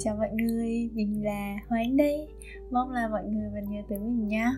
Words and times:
Chào 0.00 0.16
mọi 0.16 0.28
người, 0.32 0.90
mình 0.94 1.24
là 1.24 1.56
Hoánh 1.68 1.96
đây. 1.96 2.28
Mong 2.70 2.90
là 2.90 3.08
mọi 3.08 3.24
người 3.24 3.50
vẫn 3.50 3.64
nhớ 3.70 3.82
tới 3.88 3.98
mình 3.98 4.28
nhá. 4.28 4.52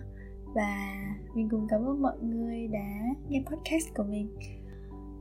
Và 0.54 0.94
mình 1.34 1.48
cũng 1.50 1.66
cảm 1.70 1.84
ơn 1.84 2.02
mọi 2.02 2.16
người 2.22 2.68
đã 2.68 3.14
nghe 3.28 3.42
podcast 3.46 3.94
của 3.96 4.02
mình. 4.02 4.28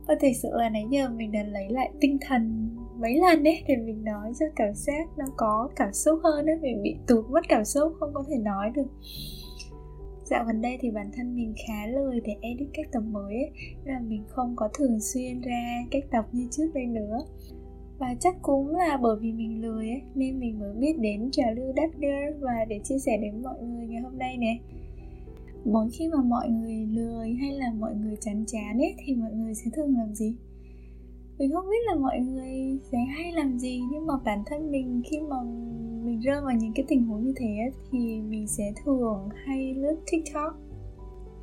Và 0.08 0.14
thực 0.20 0.28
sự 0.42 0.48
là 0.52 0.68
nãy 0.68 0.84
giờ 0.90 1.08
mình 1.08 1.32
đã 1.32 1.42
lấy 1.42 1.68
lại 1.68 1.90
tinh 2.00 2.18
thần 2.20 2.70
mấy 2.98 3.16
lần 3.16 3.42
đấy 3.42 3.62
Để 3.68 3.76
mình 3.76 4.04
nói 4.04 4.32
cho 4.40 4.46
cảm 4.56 4.74
giác 4.74 5.08
nó 5.18 5.24
có 5.36 5.70
cảm 5.76 5.92
xúc 5.92 6.20
hơn 6.24 6.46
đấy 6.46 6.56
Mình 6.62 6.82
bị 6.82 6.96
tụt 7.06 7.30
mất 7.30 7.44
cảm 7.48 7.64
xúc, 7.64 7.92
không 8.00 8.10
có 8.14 8.24
thể 8.28 8.38
nói 8.38 8.70
được. 8.74 8.88
Dạo 10.24 10.44
gần 10.44 10.60
đây 10.60 10.78
thì 10.80 10.90
bản 10.90 11.10
thân 11.16 11.36
mình 11.36 11.54
khá 11.66 11.86
lười 11.86 12.20
để 12.20 12.36
edit 12.40 12.68
các 12.72 12.86
tập 12.92 13.00
mới 13.00 13.34
ấy. 13.34 13.50
Nên 13.84 13.94
là 13.94 14.00
mình 14.00 14.24
không 14.28 14.56
có 14.56 14.68
thường 14.78 15.00
xuyên 15.00 15.40
ra 15.40 15.84
các 15.90 16.04
tập 16.10 16.24
như 16.32 16.48
trước 16.50 16.70
đây 16.74 16.86
nữa 16.86 17.18
và 18.00 18.14
chắc 18.20 18.36
cũng 18.42 18.76
là 18.76 18.98
bởi 19.02 19.16
vì 19.20 19.32
mình 19.32 19.62
lười 19.62 19.88
ấy, 19.88 20.02
nên 20.14 20.40
mình 20.40 20.58
mới 20.58 20.74
biết 20.74 20.98
đến 20.98 21.30
trào 21.32 21.54
lưu 21.54 21.72
đắt 21.76 21.90
girl 21.94 22.40
và 22.44 22.64
để 22.68 22.80
chia 22.84 22.98
sẻ 22.98 23.18
đến 23.22 23.42
mọi 23.42 23.62
người 23.62 23.86
ngày 23.86 24.00
hôm 24.02 24.18
nay 24.18 24.36
nè. 24.36 24.58
Mỗi 25.64 25.90
khi 25.90 26.08
mà 26.08 26.22
mọi 26.22 26.48
người 26.48 26.86
lười 26.86 27.34
hay 27.34 27.52
là 27.52 27.72
mọi 27.78 27.94
người 27.94 28.16
chán 28.20 28.44
chán 28.46 28.78
ấy, 28.78 28.94
thì 29.04 29.14
mọi 29.14 29.32
người 29.32 29.54
sẽ 29.54 29.70
thường 29.74 29.96
làm 29.96 30.14
gì? 30.14 30.36
Mình 31.38 31.52
không 31.52 31.64
biết 31.70 31.86
là 31.86 31.94
mọi 31.94 32.20
người 32.20 32.78
sẽ 32.92 32.98
hay 32.98 33.32
làm 33.32 33.58
gì, 33.58 33.80
nhưng 33.92 34.06
mà 34.06 34.14
bản 34.24 34.42
thân 34.46 34.70
mình 34.70 35.02
khi 35.10 35.20
mà 35.20 35.36
mình 36.04 36.20
rơi 36.20 36.40
vào 36.40 36.56
những 36.60 36.72
cái 36.74 36.84
tình 36.88 37.04
huống 37.04 37.24
như 37.24 37.32
thế 37.36 37.70
thì 37.90 38.20
mình 38.20 38.46
sẽ 38.46 38.72
thường 38.84 39.28
hay 39.34 39.74
lướt 39.74 39.96
tiktok. 40.12 40.58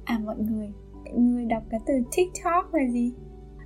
À 0.03 0.19
mọi 0.25 0.35
người 0.37 0.69
mọi 1.05 1.13
người 1.19 1.45
đọc 1.45 1.63
cái 1.69 1.79
từ 1.85 1.93
tiktok 2.17 2.73
là 2.73 2.89
gì? 2.91 3.13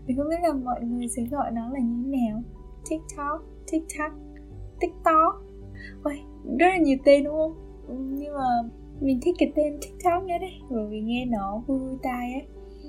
Mình 0.07 0.17
không 0.17 0.29
biết 0.29 0.39
là 0.41 0.53
mọi 0.53 0.81
người 0.83 1.07
sẽ 1.07 1.23
gọi 1.23 1.51
nó 1.51 1.69
là 1.73 1.79
như 1.79 2.03
thế 2.05 2.17
nào 2.17 2.43
tiktok 2.91 3.41
tiktok 3.71 4.11
tiktok. 4.79 5.34
Ôi, 6.03 6.20
rất 6.59 6.67
là 6.67 6.77
nhiều 6.77 6.98
tên 7.05 7.23
đúng 7.23 7.33
không? 7.33 7.53
Ừ, 7.87 7.95
nhưng 7.98 8.33
mà 8.33 8.70
mình 9.01 9.20
thích 9.21 9.35
cái 9.39 9.51
tên 9.55 9.79
tiktok 9.81 10.23
nhất 10.23 10.37
đấy 10.41 10.53
bởi 10.70 10.87
vì 10.89 11.01
nghe 11.01 11.25
nó 11.25 11.63
vui 11.67 11.98
tai 12.03 12.33
ấy. 12.33 12.43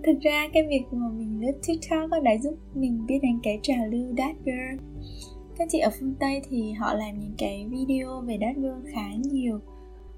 Thực 0.06 0.20
ra 0.20 0.48
cái 0.52 0.66
việc 0.68 0.84
mà 0.90 1.08
mình 1.08 1.40
lướt 1.40 1.52
tiktok 1.66 2.22
đã 2.22 2.32
giúp 2.42 2.54
mình 2.74 3.06
biết 3.06 3.18
đến 3.22 3.40
cái 3.42 3.58
trào 3.62 3.86
lưu 3.86 4.14
dad 4.18 4.36
girl. 4.44 4.84
Các 5.56 5.68
chị 5.70 5.78
ở 5.78 5.90
phương 6.00 6.14
tây 6.20 6.42
thì 6.48 6.72
họ 6.72 6.94
làm 6.94 7.20
những 7.20 7.34
cái 7.38 7.66
video 7.70 8.20
về 8.20 8.38
dad 8.40 8.56
girl 8.56 8.92
khá 8.94 9.14
nhiều. 9.30 9.58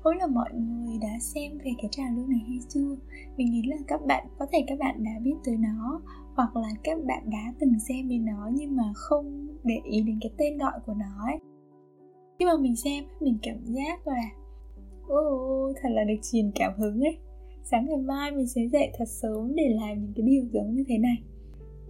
Không 0.00 0.16
là 0.16 0.26
mọi 0.26 0.50
người 0.54 0.98
đã 1.00 1.18
xem 1.20 1.58
về 1.64 1.70
cái 1.78 1.88
trào 1.90 2.06
lưu 2.16 2.26
này 2.26 2.40
hay 2.48 2.58
chưa? 2.68 2.96
Mình 3.36 3.52
nghĩ 3.52 3.62
là 3.66 3.76
các 3.86 4.06
bạn, 4.06 4.26
có 4.38 4.46
thể 4.52 4.64
các 4.66 4.78
bạn 4.78 5.04
đã 5.04 5.12
biết 5.22 5.34
tới 5.44 5.56
nó 5.56 6.00
hoặc 6.34 6.56
là 6.56 6.68
các 6.84 7.04
bạn 7.04 7.30
đã 7.30 7.54
từng 7.60 7.78
xem 7.88 8.08
về 8.08 8.18
nó 8.18 8.50
nhưng 8.52 8.76
mà 8.76 8.92
không 8.94 9.46
để 9.64 9.74
ý 9.84 10.02
đến 10.02 10.18
cái 10.20 10.32
tên 10.38 10.58
gọi 10.58 10.72
của 10.86 10.94
nó 10.94 11.26
ấy. 11.26 11.38
Khi 12.38 12.44
mà 12.44 12.56
mình 12.60 12.76
xem 12.76 13.04
mình 13.20 13.38
cảm 13.42 13.64
giác 13.64 14.06
là 14.06 14.30
ô 15.08 15.72
thật 15.82 15.88
là 15.92 16.04
được 16.04 16.20
truyền 16.32 16.50
cảm 16.54 16.72
hứng 16.78 17.00
ấy. 17.00 17.18
Sáng 17.62 17.86
ngày 17.86 17.96
mai 17.96 18.30
mình 18.30 18.46
sẽ 18.46 18.60
dậy 18.72 18.90
thật 18.98 19.08
sớm 19.08 19.54
để 19.54 19.76
làm 19.80 20.02
những 20.02 20.12
cái 20.16 20.26
điều 20.26 20.44
giống 20.52 20.74
như 20.74 20.84
thế 20.88 20.98
này. 20.98 21.16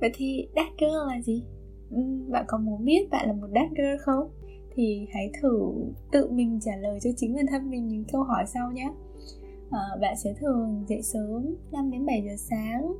Vậy 0.00 0.10
thì 0.14 0.48
dad 0.56 0.66
girl 0.80 1.08
là 1.08 1.22
gì? 1.22 1.42
Ừ, 1.90 2.02
bạn 2.28 2.44
có 2.48 2.58
muốn 2.58 2.84
biết 2.84 3.10
bạn 3.10 3.26
là 3.26 3.32
một 3.32 3.48
dad 3.54 3.70
girl 3.70 3.96
không? 3.98 4.30
Thì 4.74 5.06
hãy 5.12 5.30
thử 5.42 5.72
tự 6.12 6.30
mình 6.30 6.60
trả 6.62 6.76
lời 6.76 6.98
cho 7.02 7.10
chính 7.16 7.34
bản 7.34 7.46
thân 7.50 7.70
mình 7.70 7.88
những 7.88 8.04
câu 8.12 8.22
hỏi 8.22 8.44
sau 8.46 8.72
nhé. 8.72 8.90
À, 9.70 9.80
bạn 10.00 10.16
sẽ 10.16 10.34
thường 10.40 10.84
dậy 10.88 11.02
sớm 11.02 11.54
5 11.72 11.90
đến 11.90 12.06
7 12.06 12.22
giờ 12.26 12.34
sáng 12.36 12.92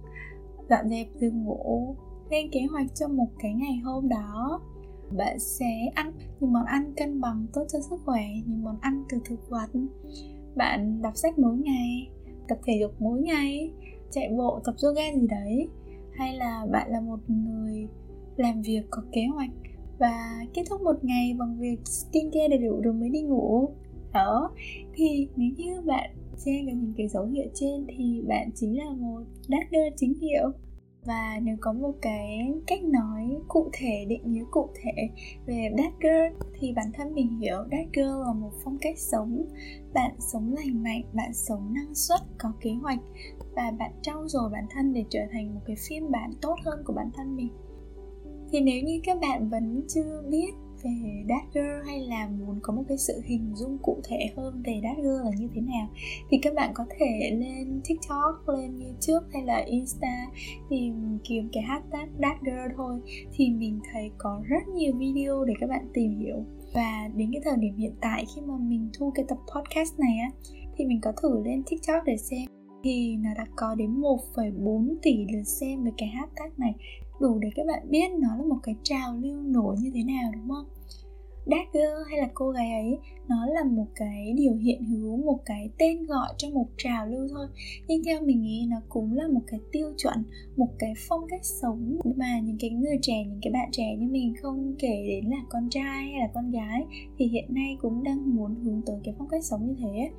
dọn 0.71 0.89
dẹp 0.91 1.07
giường 1.21 1.45
ngủ, 1.45 1.97
lên 2.31 2.51
kế 2.53 2.61
hoạch 2.71 2.95
cho 2.95 3.09
một 3.09 3.29
cái 3.39 3.55
ngày 3.55 3.77
hôm 3.85 4.09
đó. 4.09 4.61
Bạn 5.17 5.39
sẽ 5.39 5.91
ăn 5.95 6.13
những 6.41 6.53
món 6.53 6.65
ăn 6.65 6.93
cân 6.97 7.21
bằng 7.21 7.47
tốt 7.53 7.65
cho 7.69 7.79
sức 7.91 8.01
khỏe, 8.05 8.23
những 8.47 8.63
món 8.63 8.79
ăn 8.81 9.05
từ 9.09 9.19
thực 9.25 9.51
vật. 9.51 9.67
Bạn 10.57 11.03
đọc 11.03 11.17
sách 11.17 11.39
mỗi 11.39 11.57
ngày, 11.57 12.09
tập 12.49 12.59
thể 12.67 12.73
dục 12.81 12.93
mỗi 12.99 13.21
ngày, 13.21 13.73
chạy 14.11 14.29
bộ, 14.37 14.61
tập 14.65 14.75
yoga 14.83 15.03
gì 15.21 15.27
đấy. 15.27 15.69
Hay 16.13 16.37
là 16.37 16.67
bạn 16.73 16.91
là 16.91 17.01
một 17.01 17.19
người 17.29 17.89
làm 18.37 18.63
việc 18.63 18.83
có 18.91 19.03
kế 19.13 19.27
hoạch 19.35 19.51
và 19.99 20.45
kết 20.55 20.63
thúc 20.71 20.83
một 20.83 21.05
ngày 21.05 21.35
bằng 21.39 21.59
việc 21.59 21.79
skincare 21.85 22.49
đầy 22.49 22.59
đủ 22.59 22.81
rồi 22.81 22.95
mới 22.95 23.09
đi 23.09 23.23
ngủ. 23.23 23.69
Đó, 24.13 24.51
thì 24.95 25.29
nếu 25.37 25.51
như 25.57 25.81
bạn 25.81 26.11
xem 26.37 26.67
những 26.67 26.95
cái 26.97 27.09
dấu 27.09 27.25
hiệu 27.25 27.47
trên 27.55 27.87
thì 27.89 28.23
bạn 28.29 28.51
chính 28.55 28.79
là 28.79 28.91
một 28.91 29.23
đát 29.49 29.71
girl 29.71 29.95
chính 29.97 30.15
hiệu. 30.15 30.53
Và 31.07 31.41
nếu 31.43 31.57
có 31.61 31.73
một 31.73 31.93
cái 32.03 32.53
cách 32.67 32.85
nói 32.85 33.37
cụ 33.49 33.71
thể, 33.73 34.05
định 34.09 34.33
nghĩa 34.33 34.45
cụ 34.51 34.69
thể 34.75 35.09
về 35.47 35.71
that 35.79 35.93
girl 36.01 36.47
thì 36.59 36.73
bản 36.73 36.87
thân 36.95 37.15
mình 37.15 37.39
hiểu 37.39 37.57
that 37.71 37.87
girl 37.93 38.23
là 38.27 38.33
một 38.33 38.51
phong 38.65 38.79
cách 38.81 38.99
sống. 38.99 39.45
Bạn 39.95 40.11
sống 40.19 40.55
lành 40.55 40.83
mạnh, 40.83 41.03
bạn 41.13 41.35
sống 41.35 41.75
năng 41.75 41.95
suất, 41.95 42.21
có 42.39 42.53
kế 42.61 42.71
hoạch 42.71 43.01
và 43.57 43.71
bạn 43.79 43.93
trau 44.03 44.29
dồi 44.29 44.51
bản 44.51 44.65
thân 44.71 44.93
để 44.93 45.05
trở 45.11 45.21
thành 45.33 45.55
một 45.55 45.61
cái 45.67 45.77
phiên 45.89 46.11
bản 46.11 46.31
tốt 46.43 46.57
hơn 46.65 46.83
của 46.85 46.93
bản 46.93 47.11
thân 47.17 47.37
mình. 47.37 47.53
Thì 48.53 48.61
nếu 48.61 48.83
như 48.83 49.01
các 49.05 49.19
bạn 49.21 49.49
vẫn 49.49 49.83
chưa 49.89 50.23
biết 50.31 50.51
về 50.85 51.25
That 51.29 51.45
Girl 51.55 51.87
hay 51.87 52.01
là 52.01 52.29
muốn 52.29 52.59
có 52.63 52.73
một 52.73 52.83
cái 52.89 52.99
sự 52.99 53.21
hình 53.25 53.55
dung 53.55 53.79
cụ 53.83 54.01
thể 54.09 54.19
hơn 54.37 54.63
về 54.67 54.81
That 54.83 54.97
Girl 54.97 55.25
là 55.25 55.31
như 55.39 55.49
thế 55.55 55.61
nào? 55.61 55.89
Thì 56.31 56.39
các 56.43 56.55
bạn 56.55 56.71
có 56.75 56.85
thể 56.99 57.31
lên 57.31 57.81
TikTok, 57.89 58.49
lên 58.49 58.81
YouTube 58.81 59.27
hay 59.33 59.43
là 59.43 59.57
Insta 59.67 60.27
tìm 60.71 61.19
kiếm 61.25 61.49
cái 61.53 61.63
hashtag 61.63 62.09
That 62.23 62.43
Girl 62.43 62.77
thôi. 62.77 63.01
Thì 63.33 63.51
mình 63.51 63.81
thấy 63.93 64.11
có 64.19 64.43
rất 64.45 64.69
nhiều 64.75 64.93
video 64.99 65.45
để 65.45 65.55
các 65.61 65.67
bạn 65.67 65.87
tìm 65.95 66.19
hiểu. 66.19 66.45
Và 66.75 67.09
đến 67.17 67.31
cái 67.33 67.41
thời 67.45 67.57
điểm 67.57 67.77
hiện 67.77 67.95
tại 68.01 68.25
khi 68.35 68.43
mà 68.43 68.55
mình 68.59 68.91
thu 68.99 69.13
cái 69.15 69.25
tập 69.29 69.39
podcast 69.55 69.99
này 69.99 70.19
á 70.19 70.31
thì 70.77 70.85
mình 70.85 71.01
có 71.01 71.13
thử 71.23 71.43
lên 71.45 71.63
TikTok 71.71 72.03
để 72.07 72.17
xem. 72.17 72.47
Thì 72.85 73.17
nó 73.17 73.31
đã 73.37 73.47
có 73.57 73.75
đến 73.75 74.01
1,4 74.01 74.95
tỷ 75.03 75.27
lượt 75.33 75.43
xem 75.45 75.83
với 75.83 75.93
cái 75.97 76.09
hashtag 76.09 76.51
này 76.57 76.75
đủ 77.21 77.39
để 77.39 77.49
các 77.55 77.67
bạn 77.67 77.91
biết 77.91 78.11
nó 78.19 78.37
là 78.37 78.45
một 78.45 78.59
cái 78.63 78.77
trào 78.83 79.15
lưu 79.15 79.43
nổi 79.43 79.77
như 79.79 79.91
thế 79.95 80.05
nào, 80.05 80.33
đúng 80.35 80.49
không? 80.49 80.67
That 81.51 81.73
girl 81.73 82.11
hay 82.11 82.19
là 82.19 82.29
cô 82.35 82.51
gái 82.51 82.71
ấy, 82.73 82.99
nó 83.29 83.47
là 83.47 83.65
một 83.65 83.87
cái 83.95 84.33
điều 84.37 84.57
hiện 84.57 84.85
hữu, 84.85 85.17
một 85.17 85.39
cái 85.45 85.71
tên 85.79 86.07
gọi 86.07 86.29
cho 86.39 86.51
một 86.51 86.67
trào 86.77 87.07
lưu 87.07 87.29
thôi. 87.31 87.47
Nhưng 87.89 88.05
theo 88.05 88.21
mình 88.21 88.43
nghĩ, 88.43 88.67
nó 88.71 88.77
cũng 88.89 89.13
là 89.13 89.29
một 89.29 89.43
cái 89.47 89.61
tiêu 89.73 89.93
chuẩn, 89.97 90.25
một 90.57 90.69
cái 90.79 90.93
phong 91.09 91.21
cách 91.29 91.45
sống 91.45 91.99
mà 92.17 92.41
những 92.45 92.57
cái 92.61 92.71
người 92.71 92.99
trẻ, 93.03 93.25
những 93.25 93.41
cái 93.43 93.53
bạn 93.53 93.69
trẻ 93.73 93.97
như 93.99 94.09
mình 94.09 94.35
không 94.43 94.75
kể 94.79 95.05
đến 95.09 95.25
là 95.25 95.45
con 95.49 95.71
trai 95.71 96.03
hay 96.11 96.21
là 96.21 96.31
con 96.35 96.51
gái, 96.51 96.85
thì 97.19 97.27
hiện 97.27 97.45
nay 97.49 97.77
cũng 97.81 98.03
đang 98.03 98.37
muốn 98.37 98.55
hướng 98.55 98.83
tới 98.87 98.97
cái 99.05 99.15
phong 99.19 99.29
cách 99.29 99.45
sống 99.45 99.67
như 99.67 99.75
thế. 99.79 100.11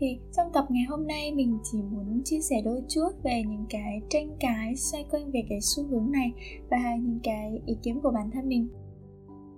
Thì 0.00 0.18
trong 0.36 0.52
tập 0.52 0.66
ngày 0.70 0.84
hôm 0.88 1.06
nay, 1.06 1.32
mình 1.34 1.58
chỉ 1.72 1.78
muốn 1.82 2.22
chia 2.24 2.40
sẻ 2.40 2.56
đôi 2.64 2.82
chút 2.88 3.08
về 3.24 3.42
những 3.48 3.66
cái 3.70 4.00
tranh 4.10 4.36
cãi 4.40 4.76
xoay 4.76 5.04
quanh 5.10 5.30
về 5.30 5.42
cái 5.48 5.58
xu 5.60 5.86
hướng 5.86 6.10
này 6.10 6.32
và 6.70 6.96
những 7.02 7.20
cái 7.22 7.60
ý 7.66 7.74
kiến 7.82 8.00
của 8.02 8.10
bản 8.14 8.30
thân 8.32 8.48
mình 8.48 8.68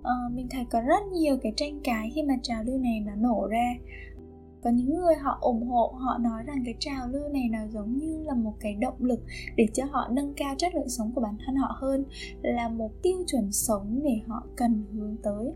uh, 0.05 0.33
mình 0.33 0.47
thấy 0.51 0.65
có 0.71 0.81
rất 0.81 1.03
nhiều 1.13 1.37
cái 1.43 1.53
tranh 1.55 1.79
cãi 1.83 2.11
khi 2.15 2.23
mà 2.23 2.33
trào 2.43 2.63
lưu 2.63 2.77
này 2.77 3.03
nó 3.05 3.15
nổ 3.15 3.47
ra. 3.47 3.75
Có 4.63 4.69
những 4.71 4.95
người 4.95 5.15
họ 5.15 5.37
ủng 5.41 5.67
hộ 5.67 5.93
họ 5.97 6.17
nói 6.17 6.43
rằng 6.45 6.63
cái 6.65 6.75
trào 6.79 7.07
lưu 7.07 7.29
này 7.29 7.49
nó 7.51 7.59
giống 7.69 7.97
như 7.97 8.23
là 8.23 8.33
một 8.33 8.53
cái 8.59 8.75
động 8.75 8.97
lực 8.99 9.19
để 9.55 9.67
cho 9.73 9.83
họ 9.91 10.07
nâng 10.11 10.33
cao 10.33 10.55
chất 10.57 10.75
lượng 10.75 10.89
sống 10.89 11.11
của 11.15 11.21
bản 11.21 11.37
thân 11.45 11.55
họ 11.55 11.77
hơn 11.79 12.05
là 12.41 12.69
một 12.69 12.91
tiêu 13.01 13.23
chuẩn 13.27 13.51
sống 13.51 13.99
để 14.03 14.19
họ 14.27 14.43
cần 14.55 14.83
hướng 14.93 15.17
tới. 15.23 15.53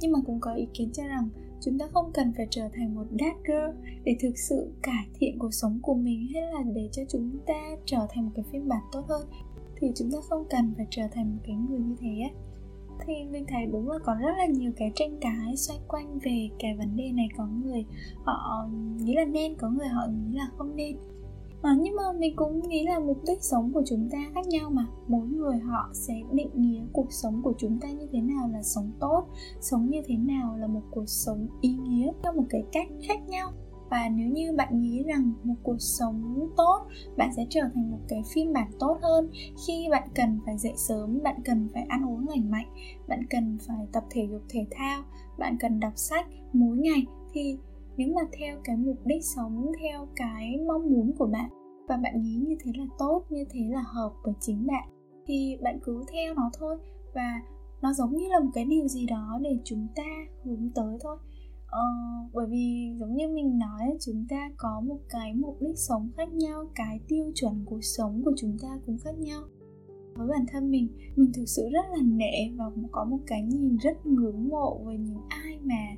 Nhưng 0.00 0.12
mà 0.12 0.18
cũng 0.26 0.40
có 0.40 0.54
ý 0.54 0.66
kiến 0.74 0.90
cho 0.92 1.02
rằng 1.08 1.28
chúng 1.60 1.78
ta 1.78 1.86
không 1.92 2.10
cần 2.14 2.32
phải 2.36 2.46
trở 2.50 2.68
thành 2.72 2.94
một 2.94 3.06
dad 3.10 3.36
girl 3.44 3.80
để 4.04 4.16
thực 4.20 4.38
sự 4.38 4.72
cải 4.82 5.06
thiện 5.14 5.38
cuộc 5.38 5.54
sống 5.54 5.78
của 5.82 5.94
mình 5.94 6.26
hay 6.34 6.42
là 6.42 6.62
để 6.74 6.88
cho 6.92 7.02
chúng 7.08 7.38
ta 7.46 7.76
trở 7.84 8.06
thành 8.10 8.24
một 8.24 8.30
cái 8.34 8.44
phiên 8.52 8.68
bản 8.68 8.82
tốt 8.92 9.04
hơn. 9.08 9.28
Thì 9.76 9.92
chúng 9.94 10.10
ta 10.10 10.18
không 10.28 10.44
cần 10.50 10.74
phải 10.76 10.86
trở 10.90 11.02
thành 11.12 11.30
một 11.30 11.42
cái 11.46 11.56
người 11.56 11.78
như 11.78 11.96
thế 12.00 12.08
ấy 12.08 12.49
thì 13.06 13.14
mình 13.30 13.44
thấy 13.48 13.66
đúng 13.66 13.90
là 13.90 13.98
có 14.04 14.14
rất 14.14 14.32
là 14.38 14.46
nhiều 14.46 14.72
cái 14.76 14.92
tranh 14.94 15.18
cãi 15.20 15.56
xoay 15.56 15.78
quanh 15.88 16.18
về 16.18 16.48
cái 16.58 16.76
vấn 16.78 16.96
đề 16.96 17.12
này. 17.12 17.28
Có 17.36 17.46
người 17.46 17.84
họ 18.24 18.68
nghĩ 18.96 19.14
là 19.14 19.24
nên 19.24 19.54
có 19.54 19.70
người 19.70 19.88
họ 19.88 20.02
nghĩ 20.06 20.36
là 20.38 20.48
không 20.58 20.76
nên. 20.76 20.96
À, 21.62 21.76
nhưng 21.80 21.96
mà 21.96 22.02
mình 22.18 22.36
cũng 22.36 22.68
nghĩ 22.68 22.86
là 22.86 22.98
mục 22.98 23.18
đích 23.26 23.42
sống 23.42 23.72
của 23.72 23.82
chúng 23.86 24.08
ta 24.12 24.18
khác 24.34 24.46
nhau 24.46 24.70
mà. 24.70 24.86
Mỗi 25.08 25.26
người 25.26 25.58
họ 25.58 25.90
sẽ 25.92 26.14
định 26.32 26.50
nghĩa 26.54 26.82
cuộc 26.92 27.12
sống 27.12 27.42
của 27.42 27.52
chúng 27.58 27.78
ta 27.80 27.90
như 27.90 28.06
thế 28.12 28.20
nào 28.20 28.50
là 28.52 28.62
sống 28.62 28.92
tốt 29.00 29.24
sống 29.60 29.90
như 29.90 30.02
thế 30.06 30.16
nào 30.16 30.56
là 30.56 30.66
một 30.66 30.82
cuộc 30.90 31.08
sống 31.08 31.46
ý 31.60 31.74
nghĩa 31.74 32.12
theo 32.22 32.32
một 32.32 32.44
cái 32.50 32.64
cách 32.72 32.88
khác 33.08 33.28
nhau 33.28 33.52
và 33.90 34.08
nếu 34.08 34.28
như 34.28 34.52
bạn 34.56 34.80
nghĩ 34.80 35.02
rằng 35.02 35.32
một 35.44 35.54
cuộc 35.62 35.76
sống 35.78 36.48
tốt, 36.56 36.86
bạn 37.16 37.30
sẽ 37.36 37.46
trở 37.50 37.60
thành 37.74 37.90
một 37.90 38.00
cái 38.08 38.22
phiên 38.34 38.52
bản 38.52 38.70
tốt 38.78 38.98
hơn. 39.02 39.30
Khi 39.66 39.88
bạn 39.90 40.08
cần 40.14 40.38
phải 40.46 40.58
dậy 40.58 40.74
sớm, 40.76 41.22
bạn 41.22 41.36
cần 41.44 41.68
phải 41.74 41.82
ăn 41.82 42.06
uống 42.08 42.28
lành 42.28 42.50
mạnh, 42.50 42.68
bạn 43.08 43.26
cần 43.30 43.58
phải 43.66 43.86
tập 43.92 44.04
thể 44.10 44.28
dục 44.30 44.42
thể 44.48 44.66
thao, 44.70 45.02
bạn 45.38 45.56
cần 45.60 45.80
đọc 45.80 45.92
sách 45.96 46.26
mỗi 46.52 46.76
ngày, 46.76 47.06
thì 47.32 47.58
nếu 47.96 48.08
mà 48.14 48.22
theo 48.38 48.60
cái 48.64 48.76
mục 48.76 48.96
đích 49.04 49.24
sống, 49.24 49.72
theo 49.82 50.08
cái 50.16 50.56
mong 50.68 50.90
muốn 50.90 51.12
của 51.18 51.26
bạn 51.26 51.50
và 51.88 51.96
bạn 51.96 52.22
nghĩ 52.22 52.34
như 52.34 52.56
thế 52.64 52.72
là 52.78 52.84
tốt, 52.98 53.24
như 53.30 53.44
thế 53.50 53.60
là 53.70 53.82
hợp 53.86 54.12
với 54.24 54.34
chính 54.40 54.66
bạn, 54.66 54.88
thì 55.26 55.58
bạn 55.62 55.78
cứ 55.82 56.04
theo 56.12 56.34
nó 56.34 56.50
thôi. 56.58 56.76
Và 57.14 57.42
nó 57.82 57.92
giống 57.92 58.14
như 58.14 58.28
là 58.28 58.40
một 58.40 58.50
cái 58.54 58.64
điều 58.64 58.88
gì 58.88 59.06
đó 59.06 59.38
để 59.42 59.58
chúng 59.64 59.86
ta 59.96 60.02
hướng 60.44 60.70
tới 60.74 60.98
thôi 61.02 61.16
ờ, 61.70 61.84
bởi 62.32 62.46
vì 62.46 62.94
giống 62.96 63.14
như 63.14 63.28
mình 63.28 63.58
nói 63.58 63.96
chúng 64.00 64.26
ta 64.28 64.50
có 64.56 64.80
một 64.80 64.98
cái 65.08 65.34
mục 65.34 65.56
đích 65.60 65.78
sống 65.78 66.10
khác 66.16 66.32
nhau 66.32 66.64
cái 66.74 67.00
tiêu 67.08 67.32
chuẩn 67.34 67.64
cuộc 67.66 67.80
sống 67.82 68.22
của 68.24 68.32
chúng 68.36 68.58
ta 68.62 68.78
cũng 68.86 68.98
khác 68.98 69.18
nhau. 69.18 69.42
Với 70.14 70.28
bản 70.28 70.44
thân 70.52 70.70
mình 70.70 70.88
mình 71.16 71.32
thực 71.34 71.44
sự 71.46 71.68
rất 71.72 71.84
là 71.90 72.02
nể 72.02 72.50
và 72.56 72.64
có 72.92 73.04
một 73.04 73.18
cái 73.26 73.42
nhìn 73.42 73.76
rất 73.76 74.06
ngưỡng 74.06 74.48
mộ 74.48 74.80
với 74.84 74.98
những 74.98 75.20
ai 75.28 75.58
mà 75.62 75.96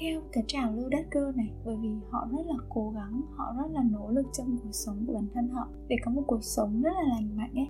theo 0.00 0.20
cái 0.32 0.44
trào 0.46 0.72
lưu 0.72 0.88
đất 0.88 1.06
cơ 1.10 1.32
này. 1.36 1.50
Bởi 1.64 1.76
vì 1.76 1.90
họ 2.10 2.28
rất 2.32 2.46
là 2.46 2.56
cố 2.68 2.90
gắng 2.90 3.20
họ 3.36 3.54
rất 3.58 3.70
là 3.72 3.82
nỗ 3.90 4.10
lực 4.10 4.26
trong 4.32 4.56
cuộc 4.62 4.72
sống 4.72 5.04
của 5.06 5.14
bản 5.14 5.26
thân 5.34 5.48
họ 5.48 5.68
để 5.88 5.96
có 6.04 6.10
một 6.10 6.22
cuộc 6.26 6.44
sống 6.44 6.82
rất 6.82 6.92
là 6.94 7.14
lành 7.14 7.36
mạnh 7.36 7.54
ấy. 7.54 7.68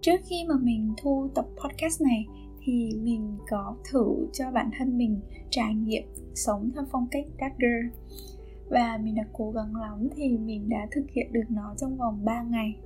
Trước 0.00 0.20
khi 0.24 0.44
mà 0.48 0.54
mình 0.60 0.94
thu 1.02 1.28
tập 1.34 1.46
podcast 1.56 2.02
này 2.02 2.26
thì 2.68 2.90
mình 3.02 3.36
có 3.50 3.76
thử 3.90 4.28
cho 4.32 4.50
bản 4.50 4.70
thân 4.78 4.98
mình 4.98 5.20
trải 5.50 5.74
nghiệm 5.74 6.02
sống 6.34 6.70
theo 6.74 6.84
phong 6.92 7.06
cách 7.10 7.26
Dagger 7.40 7.94
và 8.70 8.98
mình 9.02 9.14
đã 9.14 9.24
cố 9.32 9.50
gắng 9.50 9.76
lắm 9.76 10.08
thì 10.16 10.38
mình 10.38 10.68
đã 10.68 10.88
thực 10.90 11.04
hiện 11.10 11.32
được 11.32 11.42
nó 11.48 11.74
trong 11.76 11.96
vòng 11.96 12.24
3 12.24 12.42
ngày. 12.42 12.76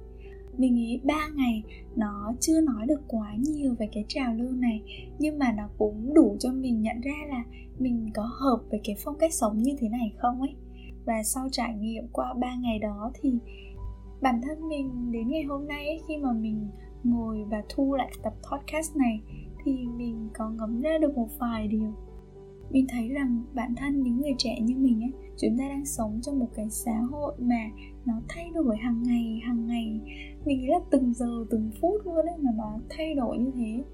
Mình 0.56 0.74
nghĩ 0.74 1.00
3 1.04 1.28
ngày 1.34 1.62
nó 1.96 2.32
chưa 2.40 2.60
nói 2.60 2.86
được 2.86 3.00
quá 3.08 3.34
nhiều 3.38 3.74
về 3.78 3.88
cái 3.92 4.04
trào 4.08 4.34
lưu 4.34 4.52
này 4.52 4.82
nhưng 5.18 5.38
mà 5.38 5.52
nó 5.52 5.68
cũng 5.78 6.14
đủ 6.14 6.36
cho 6.38 6.52
mình 6.52 6.82
nhận 6.82 7.00
ra 7.00 7.26
là 7.28 7.44
mình 7.78 8.10
có 8.14 8.22
hợp 8.22 8.62
với 8.70 8.80
cái 8.84 8.96
phong 9.04 9.18
cách 9.18 9.34
sống 9.34 9.58
như 9.58 9.76
thế 9.78 9.88
này 9.88 10.14
không 10.18 10.40
ấy. 10.40 10.54
Và 11.06 11.22
sau 11.22 11.48
trải 11.52 11.74
nghiệm 11.74 12.08
qua 12.12 12.34
3 12.40 12.54
ngày 12.54 12.78
đó 12.78 13.12
thì 13.20 13.38
bản 14.20 14.40
thân 14.42 14.68
mình 14.68 15.12
đến 15.12 15.28
ngày 15.28 15.42
hôm 15.42 15.66
nay 15.66 15.86
ấy, 15.86 16.00
khi 16.08 16.16
mà 16.16 16.32
mình 16.32 16.68
ngồi 17.04 17.44
và 17.50 17.62
thu 17.68 17.94
lại 17.94 18.12
tập 18.22 18.32
podcast 18.50 18.96
này 18.96 19.20
thì 19.64 19.86
mình 19.96 20.28
có 20.34 20.50
ngấm 20.50 20.80
ra 20.80 20.98
được 21.00 21.16
một 21.16 21.28
vài 21.38 21.68
điều. 21.68 21.92
Mình 22.70 22.86
thấy 22.88 23.08
rằng 23.08 23.42
bản 23.54 23.74
thân 23.76 24.02
những 24.02 24.20
người 24.20 24.34
trẻ 24.38 24.60
như 24.60 24.76
mình 24.76 25.00
ấy, 25.02 25.12
chúng 25.36 25.58
ta 25.58 25.68
đang 25.68 25.84
sống 25.84 26.20
trong 26.22 26.38
một 26.38 26.48
cái 26.54 26.70
xã 26.70 27.00
hội 27.10 27.34
mà 27.38 27.70
nó 28.04 28.14
thay 28.28 28.50
đổi 28.54 28.76
hàng 28.76 29.02
ngày 29.02 29.40
hàng 29.46 29.66
ngày. 29.66 30.00
Mình 30.44 30.60
nghĩ 30.60 30.66
là 30.66 30.78
từng 30.90 31.14
giờ, 31.14 31.44
từng 31.50 31.70
phút 31.80 32.06
luôn 32.06 32.26
ấy 32.26 32.38
mà 32.38 32.50
nó 32.56 32.78
thay 32.90 33.14
đổi 33.14 33.38
như 33.38 33.50
thế. 33.54 33.84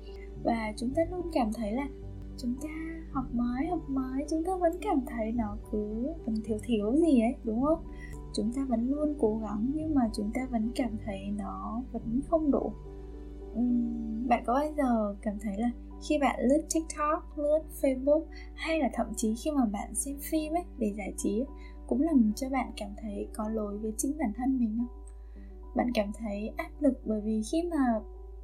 Và 0.45 0.73
chúng 0.77 0.91
ta 0.95 1.03
luôn 1.11 1.31
cảm 1.33 1.51
thấy 1.53 1.73
là 1.73 1.89
chúng 2.37 2.55
ta 2.63 2.69
học 3.13 3.25
mãi 3.33 3.67
học 3.71 3.83
mãi 3.89 4.25
chúng 4.31 4.45
ta 4.45 4.53
vẫn 4.61 4.73
cảm 4.81 5.01
thấy 5.07 5.33
nó 5.33 5.57
cứ 5.73 6.09
vẫn 6.27 6.35
thiếu 6.45 6.59
thiếu 6.63 6.97
gì 6.97 7.21
ấy, 7.21 7.35
đúng 7.45 7.63
không? 7.63 7.79
Chúng 8.35 8.53
ta 8.53 8.67
vẫn 8.69 8.91
luôn 8.91 9.15
cố 9.19 9.39
gắng 9.39 9.71
nhưng 9.75 9.95
mà 9.95 10.03
chúng 10.13 10.31
ta 10.35 10.47
vẫn 10.51 10.71
cảm 10.75 10.91
thấy 11.05 11.19
nó 11.39 11.83
vẫn 11.93 12.21
không 12.29 12.51
đủ 12.51 12.73
bạn 14.29 14.43
có 14.47 14.55
bao 14.55 14.73
giờ 14.77 15.17
cảm 15.23 15.39
thấy 15.41 15.55
là 15.59 15.71
khi 16.09 16.19
bạn 16.19 16.41
lướt 16.41 16.63
tiktok, 16.75 17.39
lướt 17.39 17.61
facebook 17.81 18.25
hay 18.55 18.79
là 18.79 18.91
thậm 18.95 19.07
chí 19.17 19.35
khi 19.45 19.51
mà 19.51 19.65
bạn 19.73 19.95
xem 19.95 20.17
phim 20.31 20.53
ấy 20.53 20.65
để 20.79 20.93
giải 20.97 21.15
trí 21.17 21.45
cũng 21.87 22.03
làm 22.03 22.33
cho 22.37 22.49
bạn 22.51 22.71
cảm 22.77 22.91
thấy 23.03 23.29
có 23.35 23.49
lỗi 23.49 23.79
với 23.79 23.93
chính 23.99 24.19
bản 24.19 24.33
thân 24.37 24.59
mình 24.59 24.79
không? 24.79 25.05
Bạn 25.77 25.87
cảm 25.95 26.13
thấy 26.19 26.51
áp 26.57 26.71
lực 26.81 27.01
bởi 27.05 27.21
vì 27.21 27.43
khi 27.53 27.63
mà 27.71 28.01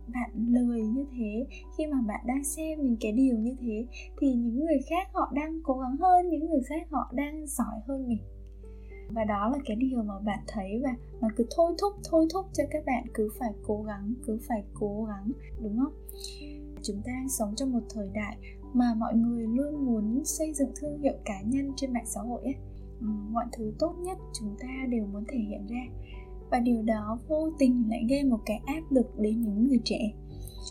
bạn 0.06 0.30
lười 0.34 0.82
như 0.82 1.06
thế, 1.12 1.46
khi 1.78 1.86
mà 1.86 1.98
bạn 2.06 2.20
đang 2.26 2.44
xem 2.44 2.82
những 2.82 2.96
cái 3.00 3.12
điều 3.12 3.38
như 3.38 3.56
thế 3.60 3.86
thì 4.18 4.34
những 4.34 4.64
người 4.64 4.80
khác 4.90 5.08
họ 5.12 5.32
đang 5.34 5.60
cố 5.64 5.78
gắng 5.78 5.96
hơn, 5.96 6.28
những 6.28 6.50
người 6.50 6.62
khác 6.68 6.86
họ 6.90 7.12
đang 7.12 7.46
giỏi 7.46 7.80
hơn 7.86 8.08
mình 8.08 8.22
và 9.14 9.24
đó 9.24 9.48
là 9.52 9.58
cái 9.64 9.76
điều 9.76 10.02
mà 10.02 10.14
bạn 10.18 10.38
thấy 10.48 10.80
và 10.82 10.96
nó 11.20 11.28
cứ 11.36 11.46
thôi 11.56 11.74
thúc 11.78 11.92
thôi 12.10 12.26
thúc 12.32 12.46
cho 12.52 12.64
các 12.70 12.84
bạn 12.86 13.04
cứ 13.14 13.28
phải 13.38 13.52
cố 13.66 13.82
gắng, 13.82 14.14
cứ 14.26 14.38
phải 14.48 14.64
cố 14.74 15.04
gắng, 15.08 15.32
đúng 15.62 15.78
không? 15.78 15.92
Chúng 16.82 16.96
ta 17.04 17.12
đang 17.12 17.28
sống 17.28 17.54
trong 17.56 17.72
một 17.72 17.82
thời 17.94 18.10
đại 18.14 18.36
mà 18.72 18.94
mọi 18.94 19.14
người 19.14 19.46
luôn 19.46 19.86
muốn 19.86 20.24
xây 20.24 20.54
dựng 20.54 20.70
thương 20.76 20.98
hiệu 20.98 21.14
cá 21.24 21.42
nhân 21.42 21.72
trên 21.76 21.92
mạng 21.92 22.06
xã 22.06 22.20
hội 22.20 22.42
ấy. 22.42 22.54
Ừ, 23.00 23.06
mọi 23.30 23.44
thứ 23.52 23.72
tốt 23.78 23.94
nhất 23.98 24.18
chúng 24.40 24.56
ta 24.60 24.68
đều 24.88 25.06
muốn 25.06 25.24
thể 25.28 25.38
hiện 25.38 25.66
ra. 25.66 25.86
Và 26.50 26.60
điều 26.60 26.82
đó 26.82 27.18
vô 27.28 27.50
tình 27.58 27.84
lại 27.88 28.06
gây 28.08 28.24
một 28.24 28.40
cái 28.46 28.60
áp 28.66 28.82
lực 28.90 29.18
đến 29.18 29.40
những 29.40 29.68
người 29.68 29.80
trẻ. 29.84 30.12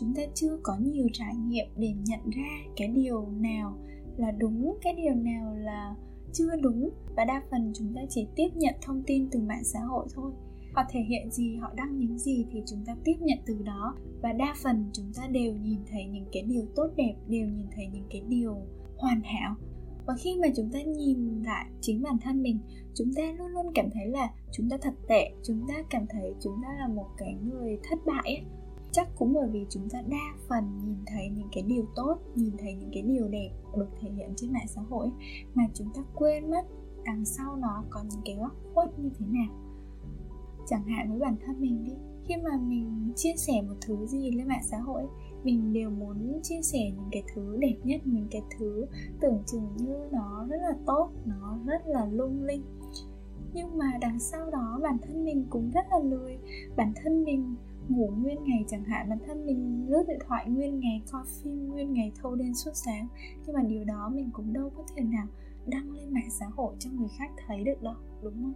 Chúng 0.00 0.14
ta 0.14 0.22
chưa 0.34 0.58
có 0.62 0.76
nhiều 0.80 1.06
trải 1.12 1.34
nghiệm 1.36 1.66
để 1.76 1.92
nhận 2.04 2.30
ra 2.30 2.72
cái 2.76 2.88
điều 2.88 3.28
nào 3.28 3.78
là 4.16 4.30
đúng, 4.30 4.78
cái 4.82 4.94
điều 4.94 5.14
nào 5.14 5.54
là 5.54 5.94
chưa 6.34 6.56
đúng 6.62 6.90
và 7.16 7.24
đa 7.24 7.42
phần 7.50 7.72
chúng 7.74 7.94
ta 7.94 8.00
chỉ 8.08 8.26
tiếp 8.36 8.48
nhận 8.54 8.74
thông 8.82 9.02
tin 9.06 9.28
từ 9.30 9.40
mạng 9.40 9.64
xã 9.64 9.78
hội 9.80 10.06
thôi. 10.14 10.32
Họ 10.74 10.82
thể 10.90 11.00
hiện 11.00 11.30
gì, 11.30 11.56
họ 11.56 11.72
đăng 11.76 11.98
những 11.98 12.18
gì 12.18 12.46
thì 12.52 12.62
chúng 12.66 12.84
ta 12.86 12.96
tiếp 13.04 13.16
nhận 13.20 13.38
từ 13.46 13.62
đó. 13.64 13.96
Và 14.22 14.32
đa 14.32 14.54
phần 14.62 14.90
chúng 14.92 15.12
ta 15.16 15.26
đều 15.26 15.54
nhìn 15.54 15.80
thấy 15.90 16.04
những 16.04 16.26
cái 16.32 16.42
điều 16.42 16.66
tốt 16.76 16.90
đẹp, 16.96 17.14
đều 17.28 17.46
nhìn 17.46 17.66
thấy 17.76 17.86
những 17.92 18.06
cái 18.10 18.22
điều 18.28 18.56
hoàn 18.96 19.22
hảo. 19.22 19.54
Và 20.06 20.14
khi 20.18 20.30
mà 20.42 20.48
chúng 20.56 20.70
ta 20.72 20.82
nhìn 20.82 21.42
lại 21.42 21.66
chính 21.80 22.02
bản 22.02 22.16
thân 22.22 22.42
mình, 22.42 22.58
chúng 22.94 23.12
ta 23.16 23.22
luôn 23.38 23.48
luôn 23.48 23.66
cảm 23.74 23.90
thấy 23.94 24.06
là 24.06 24.30
chúng 24.52 24.70
ta 24.70 24.76
thật 24.82 24.94
tệ, 25.08 25.30
chúng 25.42 25.60
ta 25.68 25.74
cảm 25.90 26.06
thấy 26.10 26.34
chúng 26.40 26.54
ta 26.62 26.68
là 26.78 26.88
một 26.88 27.06
cái 27.16 27.34
người 27.34 27.78
thất 27.90 27.98
bại 28.06 28.22
ấy 28.24 28.42
chắc 28.94 29.08
cũng 29.16 29.32
bởi 29.32 29.48
vì 29.52 29.66
chúng 29.70 29.88
ta 29.88 30.02
đa 30.08 30.34
phần 30.48 30.64
nhìn 30.84 30.96
thấy 31.06 31.28
những 31.36 31.48
cái 31.52 31.62
điều 31.62 31.84
tốt, 31.96 32.18
nhìn 32.34 32.56
thấy 32.58 32.74
những 32.74 32.90
cái 32.92 33.02
điều 33.02 33.28
đẹp 33.28 33.50
được 33.76 33.88
thể 34.00 34.10
hiện 34.10 34.32
trên 34.36 34.52
mạng 34.52 34.68
xã 34.68 34.80
hội 34.80 35.10
mà 35.54 35.62
chúng 35.74 35.88
ta 35.94 36.02
quên 36.14 36.50
mất 36.50 36.62
đằng 37.04 37.24
sau 37.24 37.56
nó 37.56 37.84
có 37.90 38.04
những 38.10 38.22
cái 38.24 38.36
góc 38.36 38.52
khuất 38.74 38.98
như 38.98 39.10
thế 39.18 39.26
nào. 39.28 39.54
Chẳng 40.66 40.84
hạn 40.84 41.10
với 41.10 41.18
bản 41.18 41.36
thân 41.46 41.60
mình 41.60 41.84
đi, 41.84 41.92
khi 42.28 42.34
mà 42.44 42.50
mình 42.56 43.12
chia 43.16 43.34
sẻ 43.36 43.62
một 43.68 43.74
thứ 43.80 44.06
gì 44.06 44.30
lên 44.30 44.48
mạng 44.48 44.64
xã 44.70 44.78
hội 44.78 45.02
mình 45.44 45.72
đều 45.72 45.90
muốn 45.90 46.40
chia 46.42 46.62
sẻ 46.62 46.78
những 46.96 47.08
cái 47.12 47.22
thứ 47.34 47.56
đẹp 47.56 47.76
nhất, 47.84 48.00
những 48.04 48.28
cái 48.30 48.42
thứ 48.58 48.86
tưởng 49.20 49.42
chừng 49.46 49.68
như 49.76 50.08
nó 50.12 50.46
rất 50.48 50.56
là 50.62 50.74
tốt, 50.86 51.10
nó 51.24 51.58
rất 51.66 51.86
là 51.86 52.06
lung 52.06 52.42
linh. 52.42 52.62
Nhưng 53.54 53.78
mà 53.78 53.98
đằng 54.00 54.20
sau 54.20 54.50
đó 54.50 54.80
bản 54.82 54.98
thân 55.02 55.24
mình 55.24 55.46
cũng 55.50 55.70
rất 55.70 55.86
là 55.90 55.98
lười, 55.98 56.38
bản 56.76 56.92
thân 56.96 57.24
mình 57.24 57.54
ngủ 57.88 58.10
nguyên 58.16 58.44
ngày 58.44 58.64
chẳng 58.68 58.84
hạn 58.84 59.08
bản 59.08 59.18
thân 59.26 59.46
mình 59.46 59.86
lướt 59.88 60.04
điện 60.08 60.18
thoại 60.28 60.46
nguyên 60.48 60.80
ngày 60.80 61.02
coi 61.12 61.22
phim 61.42 61.68
nguyên 61.68 61.92
ngày 61.92 62.12
thâu 62.22 62.34
đêm 62.34 62.54
suốt 62.54 62.70
sáng. 62.74 63.08
Nhưng 63.46 63.54
mà 63.54 63.62
điều 63.62 63.84
đó 63.84 64.10
mình 64.14 64.30
cũng 64.32 64.52
đâu 64.52 64.70
có 64.76 64.84
thể 64.96 65.02
nào 65.02 65.26
đăng 65.66 65.90
lên 65.90 66.14
mạng 66.14 66.30
xã 66.30 66.46
hội 66.56 66.74
cho 66.78 66.90
người 66.90 67.08
khác 67.18 67.30
thấy 67.46 67.64
được 67.64 67.82
đâu 67.82 67.94
đúng 68.22 68.34
không? 68.42 68.54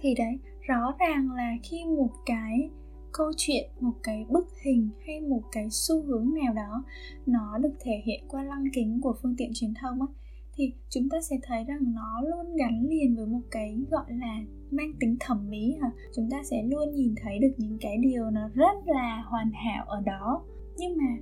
Thì 0.00 0.14
đấy 0.18 0.38
rõ 0.60 0.94
ràng 0.98 1.32
là 1.32 1.52
khi 1.62 1.84
một 1.84 2.10
cái 2.26 2.70
câu 3.12 3.32
chuyện 3.36 3.70
một 3.80 3.94
cái 4.02 4.26
bức 4.28 4.48
hình 4.64 4.88
hay 5.06 5.20
một 5.20 5.42
cái 5.52 5.68
xu 5.70 6.02
hướng 6.02 6.34
nào 6.34 6.54
đó 6.54 6.84
nó 7.26 7.58
được 7.58 7.72
thể 7.80 8.02
hiện 8.04 8.24
qua 8.28 8.42
lăng 8.42 8.64
kính 8.72 9.00
của 9.02 9.14
phương 9.22 9.34
tiện 9.38 9.50
truyền 9.54 9.74
thông 9.80 10.00
ấy, 10.00 10.08
thì 10.56 10.72
chúng 10.90 11.08
ta 11.08 11.18
sẽ 11.30 11.36
thấy 11.42 11.64
rằng 11.64 11.94
nó 11.94 12.20
luôn 12.20 12.56
gắn 12.56 12.86
liền 12.88 13.16
với 13.16 13.26
một 13.26 13.42
cái 13.50 13.78
gọi 13.90 14.04
là 14.08 14.38
mang 14.70 14.92
tính 15.00 15.16
thẩm 15.20 15.50
mỹ 15.50 15.76
hả? 15.82 15.90
Chúng 16.16 16.30
ta 16.30 16.42
sẽ 16.50 16.62
luôn 16.62 16.94
nhìn 16.94 17.14
thấy 17.22 17.38
được 17.38 17.52
những 17.58 17.78
cái 17.80 17.96
điều 17.98 18.30
nó 18.30 18.48
rất 18.54 18.76
là 18.86 19.24
hoàn 19.26 19.50
hảo 19.52 19.84
ở 19.88 20.00
đó. 20.00 20.44
Nhưng 20.76 20.96
mà 20.96 21.16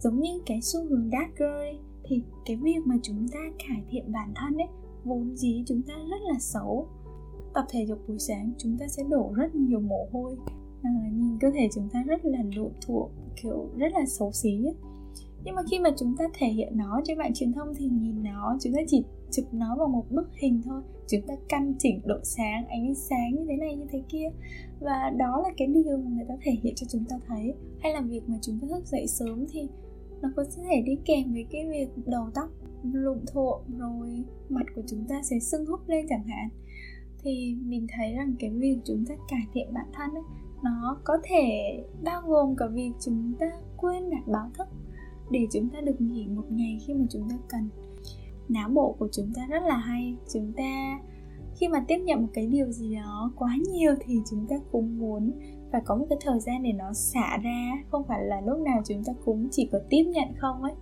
giống 0.00 0.20
như 0.20 0.40
cái 0.46 0.60
xu 0.62 0.84
hướng 0.84 1.10
dark 1.12 1.36
girl 1.36 1.44
ấy, 1.44 1.78
thì 2.04 2.22
cái 2.46 2.56
việc 2.56 2.78
mà 2.84 2.96
chúng 3.02 3.28
ta 3.32 3.38
cải 3.68 3.82
thiện 3.90 4.12
bản 4.12 4.32
thân 4.34 4.56
ấy 4.56 4.68
vốn 5.04 5.36
dĩ 5.36 5.64
chúng 5.66 5.82
ta 5.82 5.94
rất 5.94 6.22
là 6.32 6.38
xấu. 6.38 6.88
Tập 7.54 7.64
thể 7.70 7.86
dục 7.86 7.98
buổi 8.08 8.18
sáng 8.18 8.52
chúng 8.58 8.76
ta 8.78 8.86
sẽ 8.88 9.02
đổ 9.10 9.32
rất 9.36 9.54
nhiều 9.54 9.80
mồ 9.80 10.08
hôi. 10.12 10.36
À, 10.82 10.90
nhìn 11.14 11.38
cơ 11.40 11.50
thể 11.54 11.68
chúng 11.74 11.88
ta 11.92 12.02
rất 12.06 12.24
là 12.24 12.38
lụa 12.56 12.70
thuộc 12.86 13.10
kiểu 13.42 13.70
rất 13.76 13.92
là 13.92 14.06
xấu 14.06 14.32
xí 14.32 14.50
ấy 14.64 14.74
nhưng 15.44 15.54
mà 15.54 15.62
khi 15.70 15.78
mà 15.78 15.90
chúng 15.96 16.16
ta 16.18 16.24
thể 16.34 16.46
hiện 16.46 16.76
nó 16.76 17.00
trên 17.04 17.18
mạng 17.18 17.32
truyền 17.34 17.52
thông 17.52 17.74
thì 17.74 17.86
nhìn 17.86 18.22
nó, 18.22 18.58
chúng 18.60 18.72
ta 18.72 18.80
chỉ 18.86 19.04
chụp 19.30 19.44
nó 19.52 19.76
vào 19.78 19.88
một 19.88 20.04
bức 20.10 20.28
hình 20.34 20.62
thôi. 20.64 20.82
Chúng 21.08 21.22
ta 21.28 21.34
căn 21.48 21.74
chỉnh 21.78 22.00
độ 22.04 22.16
sáng, 22.22 22.66
ánh 22.68 22.94
sáng 22.94 23.34
như 23.34 23.44
thế 23.48 23.56
này, 23.56 23.76
như 23.76 23.86
thế 23.90 24.02
kia. 24.08 24.28
Và 24.80 25.10
đó 25.18 25.40
là 25.42 25.50
cái 25.56 25.68
điều 25.68 25.96
mà 25.96 26.10
người 26.10 26.26
ta 26.28 26.34
thể 26.42 26.52
hiện 26.62 26.74
cho 26.76 26.86
chúng 26.90 27.04
ta 27.04 27.16
thấy. 27.26 27.54
Hay 27.80 27.92
là 27.92 28.00
việc 28.00 28.28
mà 28.28 28.38
chúng 28.42 28.58
ta 28.60 28.68
thức 28.70 28.86
dậy 28.86 29.06
sớm 29.06 29.46
thì 29.52 29.68
nó 30.22 30.28
có 30.36 30.44
thể 30.56 30.82
đi 30.86 30.96
kèm 31.04 31.32
với 31.32 31.46
cái 31.50 31.66
việc 31.70 31.88
đầu 32.06 32.30
tóc 32.34 32.50
lụm 32.92 33.18
thuộm 33.32 33.60
rồi 33.78 34.24
mặt 34.48 34.66
của 34.74 34.82
chúng 34.86 35.04
ta 35.08 35.22
sẽ 35.22 35.38
sưng 35.38 35.66
húp 35.66 35.88
lên 35.88 36.06
chẳng 36.08 36.24
hạn. 36.26 36.48
Thì 37.22 37.56
mình 37.66 37.86
thấy 37.96 38.12
rằng 38.12 38.34
cái 38.38 38.50
việc 38.50 38.78
chúng 38.84 39.04
ta 39.08 39.14
cải 39.28 39.42
thiện 39.52 39.74
bản 39.74 39.86
thân 39.92 40.14
ấy, 40.14 40.22
nó 40.62 41.00
có 41.04 41.18
thể 41.24 41.78
bao 42.04 42.22
gồm 42.26 42.56
cả 42.56 42.66
việc 42.66 42.92
chúng 43.00 43.32
ta 43.40 43.46
quên 43.76 44.10
đặt 44.10 44.28
báo 44.32 44.50
thức 44.58 44.68
để 45.30 45.46
chúng 45.52 45.68
ta 45.68 45.80
được 45.80 46.00
nghỉ 46.00 46.26
một 46.26 46.44
ngày 46.50 46.78
khi 46.86 46.94
mà 46.94 47.04
chúng 47.10 47.28
ta 47.30 47.36
cần. 47.48 47.68
Não 48.48 48.68
bộ 48.68 48.96
của 48.98 49.08
chúng 49.12 49.32
ta 49.34 49.46
rất 49.50 49.62
là 49.62 49.76
hay. 49.76 50.16
Chúng 50.32 50.52
ta 50.52 50.98
khi 51.56 51.68
mà 51.68 51.84
tiếp 51.88 51.98
nhận 51.98 52.22
một 52.22 52.28
cái 52.32 52.46
điều 52.46 52.70
gì 52.70 52.94
đó 52.94 53.32
quá 53.36 53.56
nhiều 53.72 53.94
thì 54.00 54.20
chúng 54.30 54.46
ta 54.46 54.56
cũng 54.72 54.98
muốn 54.98 55.32
phải 55.72 55.80
có 55.84 55.96
một 55.96 56.06
cái 56.10 56.18
thời 56.22 56.40
gian 56.40 56.62
để 56.62 56.72
nó 56.72 56.92
xả 56.92 57.38
ra. 57.42 57.72
Không 57.90 58.04
phải 58.08 58.24
là 58.24 58.40
lúc 58.40 58.58
nào 58.58 58.82
chúng 58.84 59.04
ta 59.04 59.12
cũng 59.24 59.48
chỉ 59.50 59.68
có 59.72 59.78
tiếp 59.90 60.04
nhận 60.04 60.28
không 60.36 60.62
ấy. 60.62 60.74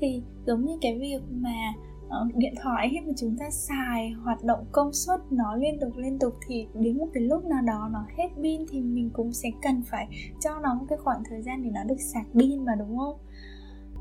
Thì 0.00 0.22
giống 0.46 0.64
như 0.64 0.78
cái 0.80 0.98
việc 0.98 1.20
mà 1.30 1.74
ờ, 2.08 2.26
điện 2.34 2.54
thoại 2.62 2.88
khi 2.90 3.00
mà 3.00 3.12
chúng 3.16 3.36
ta 3.38 3.50
xài, 3.50 4.10
hoạt 4.10 4.44
động 4.44 4.64
công 4.72 4.92
suất 4.92 5.20
nó 5.30 5.56
liên 5.56 5.80
tục 5.80 5.96
liên 5.96 6.18
tục 6.18 6.34
thì 6.46 6.66
đến 6.74 6.98
một 6.98 7.06
cái 7.12 7.22
lúc 7.22 7.44
nào 7.44 7.62
đó 7.66 7.88
nó 7.92 8.06
hết 8.16 8.28
pin 8.42 8.66
thì 8.70 8.80
mình 8.80 9.10
cũng 9.12 9.32
sẽ 9.32 9.50
cần 9.62 9.82
phải 9.82 10.08
cho 10.40 10.50
nó 10.62 10.74
một 10.74 10.84
cái 10.88 10.98
khoảng 10.98 11.22
thời 11.30 11.42
gian 11.42 11.62
để 11.62 11.70
nó 11.70 11.84
được 11.84 12.00
sạc 12.00 12.26
pin 12.34 12.64
mà, 12.64 12.74
đúng 12.74 12.98
không? 12.98 13.16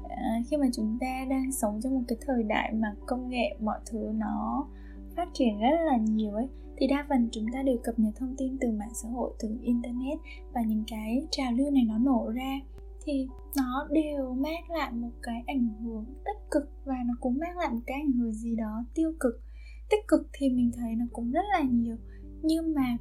À, 0.10 0.42
khi 0.50 0.58
mà 0.58 0.66
chúng 0.74 0.98
ta 1.02 1.26
đang 1.30 1.52
sống 1.52 1.80
trong 1.84 1.94
một 1.94 2.02
cái 2.08 2.18
thời 2.26 2.44
đại 2.44 2.74
mà 2.74 2.96
công 3.06 3.30
nghệ 3.30 3.58
mọi 3.60 3.80
thứ 3.92 4.12
nó 4.14 4.68
phát 5.16 5.30
triển 5.34 5.60
rất 5.60 5.78
là 5.86 5.98
nhiều 5.98 6.34
ấy 6.34 6.48
thì 6.78 6.88
đa 6.88 7.06
phần 7.10 7.30
chúng 7.32 7.46
ta 7.54 7.64
đều 7.64 7.78
cập 7.84 8.00
nhật 8.00 8.14
thông 8.18 8.36
tin 8.38 8.58
từ 8.62 8.72
mạng 8.72 8.94
xã 8.94 9.10
hội 9.10 9.34
từ 9.40 9.58
internet 9.62 10.20
và 10.54 10.62
những 10.62 10.84
cái 10.88 11.28
trào 11.32 11.52
lưu 11.52 11.72
này 11.72 11.84
nó 11.84 11.98
nổ 11.98 12.32
ra. 12.36 12.60
Thì 13.06 13.28
nó 13.58 13.88
đều 13.92 14.34
mang 14.34 14.72
lại 14.72 14.92
một 14.92 15.12
cái 15.22 15.44
ảnh 15.48 15.70
hưởng 15.84 16.06
tích 16.06 16.50
cực 16.52 16.64
và 16.86 16.96
nó 17.06 17.14
cũng 17.20 17.38
mang 17.40 17.58
lại 17.58 17.70
một 17.72 17.80
cái 17.86 17.98
ảnh 18.02 18.12
hưởng 18.12 18.34
gì 18.34 18.56
đó 18.56 18.86
tiêu 18.96 19.14
cực. 19.20 19.42
Tích 19.90 20.08
cực 20.08 20.28
thì 20.34 20.50
mình 20.50 20.72
thấy 20.76 20.96
nó 20.96 21.06
cũng 21.12 21.32
rất 21.32 21.44
là 21.52 21.62
nhiều 21.62 21.96
nhưng 22.42 22.74
mà 22.74 22.98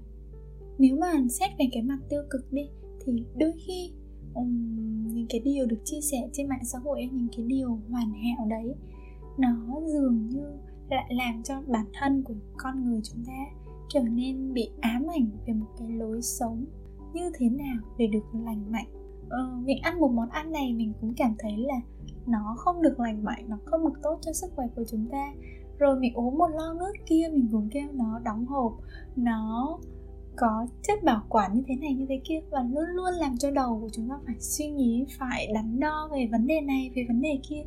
nếu 0.79 0.97
mà 0.97 1.13
xét 1.31 1.51
về 1.59 1.65
cái 1.73 1.83
mặt 1.83 1.99
tiêu 2.09 2.23
cực 2.31 2.53
đi 2.53 2.63
thì 3.05 3.25
đôi 3.37 3.53
khi 3.67 3.93
um, 4.37 5.07
những 5.15 5.27
cái 5.29 5.41
điều 5.45 5.67
được 5.67 5.81
chia 5.85 6.01
sẻ 6.01 6.29
trên 6.33 6.49
mạng 6.49 6.65
xã 6.65 6.79
hội 6.79 7.09
những 7.13 7.29
cái 7.37 7.47
điều 7.49 7.79
hoàn 7.91 8.13
hảo 8.13 8.47
đấy 8.49 8.75
nó 9.39 9.81
dường 9.87 10.29
như 10.29 10.45
lại 10.91 11.05
làm 11.09 11.43
cho 11.43 11.55
bản 11.67 11.87
thân 11.99 12.23
của 12.23 12.35
con 12.57 12.85
người 12.85 13.01
chúng 13.05 13.25
ta 13.25 13.33
trở 13.89 14.01
nên 14.03 14.53
bị 14.53 14.71
ám 14.81 15.07
ảnh 15.11 15.29
về 15.47 15.55
một 15.55 15.67
cái 15.79 15.89
lối 15.89 16.23
sống 16.23 16.65
như 17.13 17.31
thế 17.39 17.49
nào 17.49 17.77
để 17.99 18.07
được 18.07 18.25
lành 18.45 18.73
mạnh. 18.73 18.87
Ờ, 19.29 19.39
mình 19.65 19.79
ăn 19.83 20.01
một 20.01 20.11
món 20.11 20.29
ăn 20.29 20.53
này 20.53 20.73
mình 20.75 20.93
cũng 21.01 21.15
cảm 21.17 21.35
thấy 21.39 21.57
là 21.57 21.81
nó 22.27 22.55
không 22.59 22.83
được 22.83 23.01
lành 23.01 23.25
mạnh 23.25 23.45
nó 23.49 23.59
không 23.65 23.85
được 23.85 24.01
tốt 24.03 24.19
cho 24.21 24.33
sức 24.33 24.53
khỏe 24.57 24.67
của 24.77 24.85
chúng 24.89 25.07
ta. 25.13 25.33
Rồi 25.79 26.01
mình 26.01 26.15
uống 26.15 26.39
một 26.39 26.49
lon 26.49 26.79
nước 26.79 26.93
kia 27.07 27.29
mình 27.33 27.49
cũng 27.53 27.69
kêu 27.73 27.89
nó 27.93 28.21
đóng 28.25 28.47
hộp 28.47 28.73
nó 29.17 29.79
có 30.37 30.67
chất 30.83 31.05
bảo 31.05 31.23
quản 31.29 31.55
như 31.55 31.63
thế 31.67 31.75
này 31.75 31.95
như 31.95 32.07
thế 32.09 32.21
kia 32.25 32.41
và 32.51 32.63
luôn 32.63 32.85
luôn 32.95 33.11
làm 33.21 33.37
cho 33.39 33.51
đầu 33.51 33.79
của 33.81 33.89
chúng 33.93 34.09
ta 34.09 34.15
phải 34.27 34.35
suy 34.39 34.71
nghĩ 34.71 35.05
phải 35.19 35.49
đắn 35.55 35.81
đo 35.81 36.09
về 36.13 36.29
vấn 36.33 36.47
đề 36.47 36.61
này 36.61 36.91
về 36.97 37.05
vấn 37.09 37.21
đề 37.21 37.39
kia. 37.49 37.65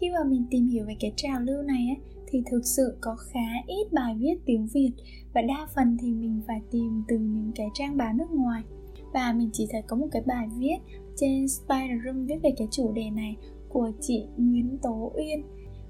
Khi 0.00 0.10
mà 0.10 0.24
mình 0.24 0.44
tìm 0.50 0.66
hiểu 0.66 0.84
về 0.86 0.94
cái 1.00 1.12
trào 1.16 1.40
lưu 1.40 1.62
này 1.62 1.86
ấy, 1.88 1.96
thì 2.28 2.42
thực 2.50 2.60
sự 2.64 2.96
có 3.00 3.16
khá 3.16 3.48
ít 3.66 3.92
bài 3.92 4.14
viết 4.18 4.34
tiếng 4.46 4.66
Việt 4.74 4.92
và 5.34 5.42
đa 5.42 5.66
phần 5.74 5.96
thì 6.00 6.12
mình 6.12 6.40
phải 6.46 6.60
tìm 6.70 7.02
từ 7.08 7.18
những 7.18 7.52
cái 7.54 7.66
trang 7.74 7.96
báo 7.96 8.12
nước 8.12 8.30
ngoài. 8.30 8.62
Và 9.14 9.32
mình 9.32 9.50
chỉ 9.52 9.66
thấy 9.70 9.82
có 9.86 9.96
một 9.96 10.06
cái 10.12 10.22
bài 10.26 10.48
viết 10.58 10.76
trên 11.16 11.48
Spider 11.48 12.04
Room 12.04 12.26
viết 12.26 12.38
về 12.42 12.50
cái 12.56 12.68
chủ 12.70 12.92
đề 12.92 13.10
này 13.10 13.36
của 13.68 13.90
chị 14.00 14.26
Nguyễn 14.36 14.78
Tố 14.82 15.12
Uyên 15.16 15.42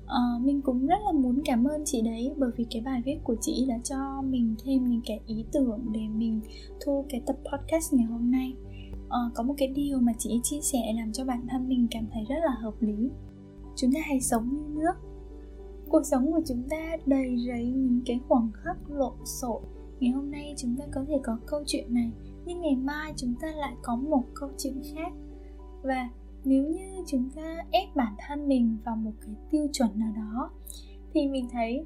uh, 0.07 0.45
mình 0.45 0.63
cũng 0.63 0.87
rất 0.87 0.99
là 1.07 1.13
muốn 1.13 1.43
cảm 1.45 1.65
ơn 1.65 1.83
chị 1.85 2.03
đấy 2.03 2.35
bởi 2.37 2.51
vì 2.57 2.67
cái 2.71 2.83
bài 2.83 3.03
viết 3.05 3.19
của 3.25 3.37
chị 3.41 3.67
đã 3.69 3.79
cho 3.85 4.23
mình 4.23 4.55
thêm 4.65 4.85
những 4.85 5.01
cái 5.07 5.21
ý 5.27 5.45
tưởng 5.53 5.81
để 5.93 6.01
mình 6.15 6.41
thu 6.85 7.05
cái 7.09 7.23
tập 7.27 7.37
podcast 7.37 7.95
ngày 7.95 8.07
hôm 8.07 8.31
nay. 8.31 8.55
Uh, 9.07 9.35
có 9.35 9.43
một 9.43 9.55
cái 9.59 9.69
điều 9.69 10.01
mà 10.01 10.13
chị 10.19 10.41
chia 10.43 10.61
sẻ 10.61 10.93
làm 10.97 11.13
cho 11.13 11.25
bản 11.25 11.47
thân 11.51 11.69
mình 11.69 11.87
cảm 11.91 12.07
thấy 12.13 12.25
rất 12.29 12.39
là 12.45 12.55
hợp 12.61 12.75
lý. 12.81 13.11
Chúng 13.77 13.93
ta 13.93 14.01
hãy 14.05 14.21
sống 14.21 14.49
như 14.57 14.81
nước. 14.81 14.95
Cuộc 15.89 16.03
sống 16.05 16.33
của 16.33 16.41
chúng 16.47 16.63
ta 16.71 16.97
đầy 17.07 17.37
rẫy 17.47 17.65
những 17.65 18.01
cái 18.07 18.21
khoảng 18.29 18.51
khắc 18.55 18.91
lộn 18.91 19.15
xộn. 19.25 19.63
Ngày 20.01 20.11
hôm 20.11 20.31
nay 20.31 20.55
chúng 20.57 20.77
ta 20.79 20.85
có 20.95 21.05
thể 21.09 21.15
có 21.25 21.39
câu 21.47 21.63
chuyện 21.67 21.95
này 21.95 22.11
nhưng 22.47 22.61
ngày 22.61 22.77
mai 22.77 23.13
chúng 23.17 23.35
ta 23.41 23.49
lại 23.57 23.75
có 23.83 23.97
một 23.97 24.25
câu 24.35 24.51
chuyện 24.59 24.83
khác. 24.95 25.13
Và 25.83 26.09
nếu 26.47 26.65
như 26.65 27.05
chúng 27.07 27.31
ta 27.37 27.57
ép 27.71 27.88
bản 27.97 28.15
thân 28.19 28.49
mình 28.49 28.76
vào 28.85 28.97
một 28.97 29.12
cái 29.21 29.35
tiêu 29.50 29.67
chuẩn 29.73 29.88
nào 29.99 30.12
đó, 30.17 30.50
thì 31.15 31.29
mình 31.29 31.49
thấy 31.53 31.85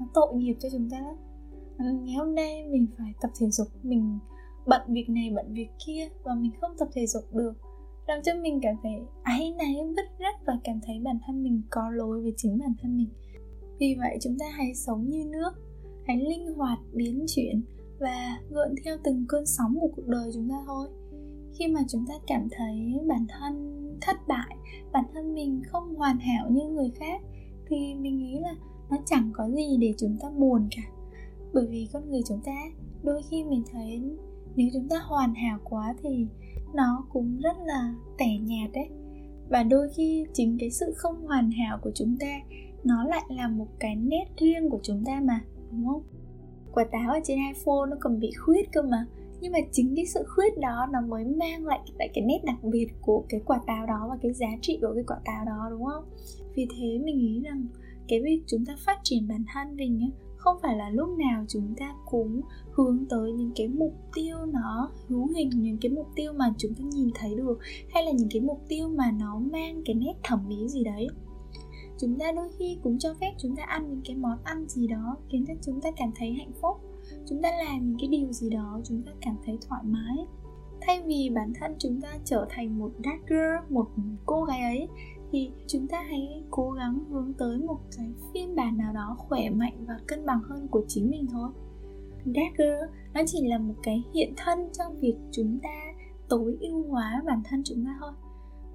nó 0.00 0.06
tội 0.14 0.34
nghiệp 0.34 0.54
cho 0.60 0.68
chúng 0.72 0.90
ta 0.90 1.00
lắm. 1.00 1.16
Ngày 2.04 2.14
hôm 2.14 2.34
nay 2.34 2.66
mình 2.70 2.86
phải 2.98 3.12
tập 3.20 3.30
thể 3.40 3.50
dục, 3.50 3.68
mình 3.82 4.18
bận 4.66 4.82
việc 4.88 5.08
này, 5.08 5.32
bận 5.36 5.54
việc 5.54 5.68
kia, 5.86 6.08
và 6.22 6.34
mình 6.34 6.52
không 6.60 6.70
tập 6.78 6.88
thể 6.92 7.06
dục 7.06 7.22
được. 7.32 7.52
Làm 8.06 8.22
cho 8.22 8.32
mình 8.42 8.60
cảm 8.62 8.74
thấy 8.82 8.92
áy 9.22 9.54
náy, 9.58 9.74
bứt 9.96 10.06
rứt 10.18 10.46
và 10.46 10.58
cảm 10.64 10.80
thấy 10.86 11.00
bản 11.04 11.18
thân 11.26 11.42
mình 11.42 11.62
có 11.70 11.90
lỗi 11.90 12.22
với 12.22 12.34
chính 12.36 12.58
bản 12.58 12.74
thân 12.82 12.96
mình. 12.96 13.08
Vì 13.80 13.96
vậy 13.98 14.18
chúng 14.20 14.38
ta 14.38 14.46
hãy 14.52 14.74
sống 14.74 15.08
như 15.08 15.24
nước, 15.24 15.50
hãy 16.06 16.16
linh 16.16 16.54
hoạt 16.54 16.78
biến 16.92 17.24
chuyển 17.28 17.62
và 18.00 18.40
gợn 18.50 18.74
theo 18.84 18.96
từng 19.04 19.24
cơn 19.28 19.46
sóng 19.46 19.74
của 19.80 19.88
cuộc 19.96 20.06
đời 20.06 20.30
chúng 20.34 20.48
ta 20.48 20.56
thôi 20.66 20.88
khi 21.52 21.68
mà 21.68 21.80
chúng 21.88 22.06
ta 22.06 22.14
cảm 22.26 22.48
thấy 22.50 23.00
bản 23.08 23.26
thân 23.28 23.84
thất 24.00 24.16
bại, 24.28 24.56
bản 24.92 25.04
thân 25.14 25.34
mình 25.34 25.62
không 25.66 25.94
hoàn 25.94 26.18
hảo 26.18 26.50
như 26.50 26.68
người 26.68 26.90
khác, 26.90 27.22
thì 27.68 27.94
mình 27.94 28.18
nghĩ 28.18 28.38
là 28.40 28.54
nó 28.90 28.96
chẳng 29.06 29.30
có 29.34 29.50
gì 29.50 29.76
để 29.80 29.94
chúng 29.98 30.16
ta 30.20 30.30
buồn 30.30 30.68
cả. 30.76 30.82
Bởi 31.52 31.66
vì 31.66 31.88
con 31.92 32.10
người 32.10 32.22
chúng 32.28 32.40
ta, 32.44 32.56
đôi 33.02 33.22
khi 33.30 33.44
mình 33.44 33.62
thấy 33.72 34.02
nếu 34.56 34.68
chúng 34.72 34.88
ta 34.88 34.96
hoàn 34.98 35.34
hảo 35.34 35.58
quá 35.64 35.94
thì 36.02 36.26
nó 36.74 37.06
cũng 37.12 37.38
rất 37.38 37.56
là 37.64 37.94
tẻ 38.18 38.38
nhạt 38.38 38.70
đấy. 38.72 38.88
Và 39.48 39.62
đôi 39.62 39.88
khi 39.96 40.26
chính 40.34 40.56
cái 40.60 40.70
sự 40.70 40.92
không 40.96 41.26
hoàn 41.26 41.50
hảo 41.50 41.78
của 41.82 41.90
chúng 41.94 42.16
ta, 42.20 42.40
nó 42.84 43.04
lại 43.04 43.24
là 43.30 43.48
một 43.48 43.66
cái 43.80 43.96
nét 43.96 44.24
riêng 44.36 44.70
của 44.70 44.80
chúng 44.82 45.04
ta 45.04 45.20
mà, 45.20 45.40
đúng 45.70 45.86
không? 45.86 46.02
Quả 46.72 46.84
táo 46.92 47.12
ở 47.12 47.20
trên 47.24 47.38
iphone 47.38 47.90
nó 47.90 47.96
còn 48.00 48.20
bị 48.20 48.30
khuyết 48.32 48.72
cơ 48.72 48.82
mà 48.82 49.06
nhưng 49.40 49.52
mà 49.52 49.58
chính 49.72 49.92
cái 49.96 50.06
sự 50.06 50.24
khuyết 50.34 50.58
đó 50.58 50.86
nó 50.92 51.00
mới 51.00 51.24
mang 51.24 51.66
lại 51.66 51.80
lại 51.98 52.10
cái 52.14 52.24
nét 52.24 52.40
đặc 52.44 52.64
biệt 52.64 52.86
của 53.00 53.24
cái 53.28 53.40
quả 53.44 53.60
táo 53.66 53.86
đó 53.86 54.06
và 54.10 54.16
cái 54.22 54.32
giá 54.32 54.48
trị 54.62 54.78
của 54.82 54.92
cái 54.94 55.04
quả 55.06 55.16
táo 55.24 55.44
đó 55.44 55.66
đúng 55.70 55.84
không? 55.84 56.04
Vì 56.54 56.66
thế 56.76 56.98
mình 57.04 57.18
nghĩ 57.18 57.40
rằng 57.44 57.66
cái 58.08 58.20
việc 58.22 58.42
chúng 58.46 58.64
ta 58.66 58.76
phát 58.86 58.98
triển 59.02 59.28
bản 59.28 59.44
thân 59.54 59.76
mình 59.76 60.00
ấy, 60.00 60.12
không 60.36 60.56
phải 60.62 60.76
là 60.76 60.90
lúc 60.90 61.08
nào 61.18 61.44
chúng 61.48 61.74
ta 61.78 61.94
cũng 62.06 62.40
hướng 62.72 63.04
tới 63.08 63.32
những 63.32 63.52
cái 63.56 63.68
mục 63.68 63.94
tiêu 64.14 64.36
nó 64.46 64.90
hữu 65.08 65.26
hình 65.26 65.50
những 65.54 65.78
cái 65.80 65.90
mục 65.90 66.06
tiêu 66.16 66.32
mà 66.32 66.54
chúng 66.58 66.74
ta 66.74 66.84
nhìn 66.84 67.10
thấy 67.14 67.34
được 67.34 67.58
hay 67.90 68.04
là 68.04 68.12
những 68.12 68.28
cái 68.30 68.42
mục 68.42 68.60
tiêu 68.68 68.88
mà 68.88 69.10
nó 69.20 69.38
mang 69.52 69.82
cái 69.84 69.94
nét 69.94 70.14
thẩm 70.24 70.48
mỹ 70.48 70.68
gì 70.68 70.84
đấy. 70.84 71.08
Chúng 72.00 72.18
ta 72.18 72.32
đôi 72.32 72.48
khi 72.58 72.78
cũng 72.82 72.98
cho 72.98 73.14
phép 73.20 73.32
chúng 73.38 73.56
ta 73.56 73.62
ăn 73.62 73.88
những 73.88 74.00
cái 74.04 74.16
món 74.16 74.38
ăn 74.44 74.68
gì 74.68 74.88
đó 74.88 75.16
khiến 75.28 75.44
cho 75.48 75.54
chúng 75.62 75.80
ta 75.80 75.90
cảm 75.96 76.10
thấy 76.16 76.32
hạnh 76.32 76.52
phúc 76.60 76.76
chúng 77.28 77.42
ta 77.42 77.50
làm 77.64 77.86
những 77.86 77.96
cái 78.00 78.08
điều 78.08 78.32
gì 78.32 78.50
đó, 78.50 78.80
chúng 78.84 79.02
ta 79.02 79.12
cảm 79.20 79.36
thấy 79.44 79.58
thoải 79.68 79.82
mái. 79.84 80.16
Thay 80.80 81.02
vì 81.06 81.30
bản 81.34 81.52
thân 81.60 81.74
chúng 81.78 82.00
ta 82.00 82.08
trở 82.24 82.46
thành 82.50 82.78
một 82.78 82.90
dark 83.04 83.26
girl 83.26 83.74
một 83.74 83.86
cô 84.26 84.44
gái 84.44 84.60
ấy, 84.60 84.88
thì 85.32 85.50
chúng 85.66 85.88
ta 85.88 86.02
hãy 86.02 86.44
cố 86.50 86.70
gắng 86.70 87.04
hướng 87.10 87.32
tới 87.38 87.58
một 87.58 87.78
cái 87.96 88.12
phiên 88.34 88.56
bản 88.56 88.76
nào 88.76 88.92
đó 88.92 89.16
khỏe 89.18 89.50
mạnh 89.50 89.84
và 89.88 89.98
cân 90.06 90.26
bằng 90.26 90.40
hơn 90.42 90.68
của 90.68 90.84
chính 90.88 91.10
mình 91.10 91.26
thôi. 91.32 91.50
Dark 92.24 92.56
girl 92.58 92.96
nó 93.14 93.20
chỉ 93.26 93.48
là 93.48 93.58
một 93.58 93.74
cái 93.82 94.02
hiện 94.14 94.32
thân 94.36 94.58
trong 94.72 95.00
việc 95.00 95.16
chúng 95.32 95.58
ta 95.62 95.92
tối 96.28 96.56
ưu 96.60 96.82
hóa 96.88 97.22
bản 97.26 97.42
thân 97.44 97.62
chúng 97.64 97.84
ta 97.84 97.96
thôi. 98.00 98.12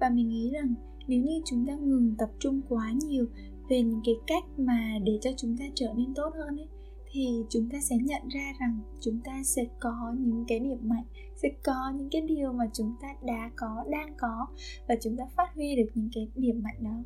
Và 0.00 0.10
mình 0.10 0.28
nghĩ 0.28 0.50
rằng 0.50 0.74
nếu 1.06 1.22
như 1.22 1.40
chúng 1.44 1.66
ta 1.66 1.74
ngừng 1.74 2.14
tập 2.18 2.30
trung 2.38 2.60
quá 2.68 2.92
nhiều 3.04 3.26
về 3.68 3.82
những 3.82 4.00
cái 4.04 4.14
cách 4.26 4.44
mà 4.56 4.98
để 5.04 5.18
cho 5.20 5.30
chúng 5.36 5.56
ta 5.56 5.64
trở 5.74 5.92
nên 5.96 6.14
tốt 6.14 6.30
hơn 6.34 6.56
ấy 6.56 6.68
thì 7.14 7.44
chúng 7.48 7.68
ta 7.72 7.78
sẽ 7.80 7.96
nhận 7.96 8.28
ra 8.28 8.52
rằng 8.60 8.78
chúng 9.00 9.20
ta 9.24 9.42
sẽ 9.44 9.66
có 9.80 10.14
những 10.18 10.44
cái 10.48 10.58
điểm 10.58 10.78
mạnh, 10.82 11.04
sẽ 11.36 11.48
có 11.64 11.92
những 11.96 12.08
cái 12.10 12.20
điều 12.20 12.52
mà 12.52 12.64
chúng 12.72 12.94
ta 13.02 13.08
đã 13.22 13.50
có, 13.56 13.84
đang 13.90 14.14
có 14.18 14.46
và 14.88 14.94
chúng 15.02 15.16
ta 15.16 15.24
phát 15.36 15.54
huy 15.54 15.76
được 15.76 15.90
những 15.94 16.08
cái 16.14 16.28
điểm 16.34 16.62
mạnh 16.62 16.76
đó. 16.80 17.02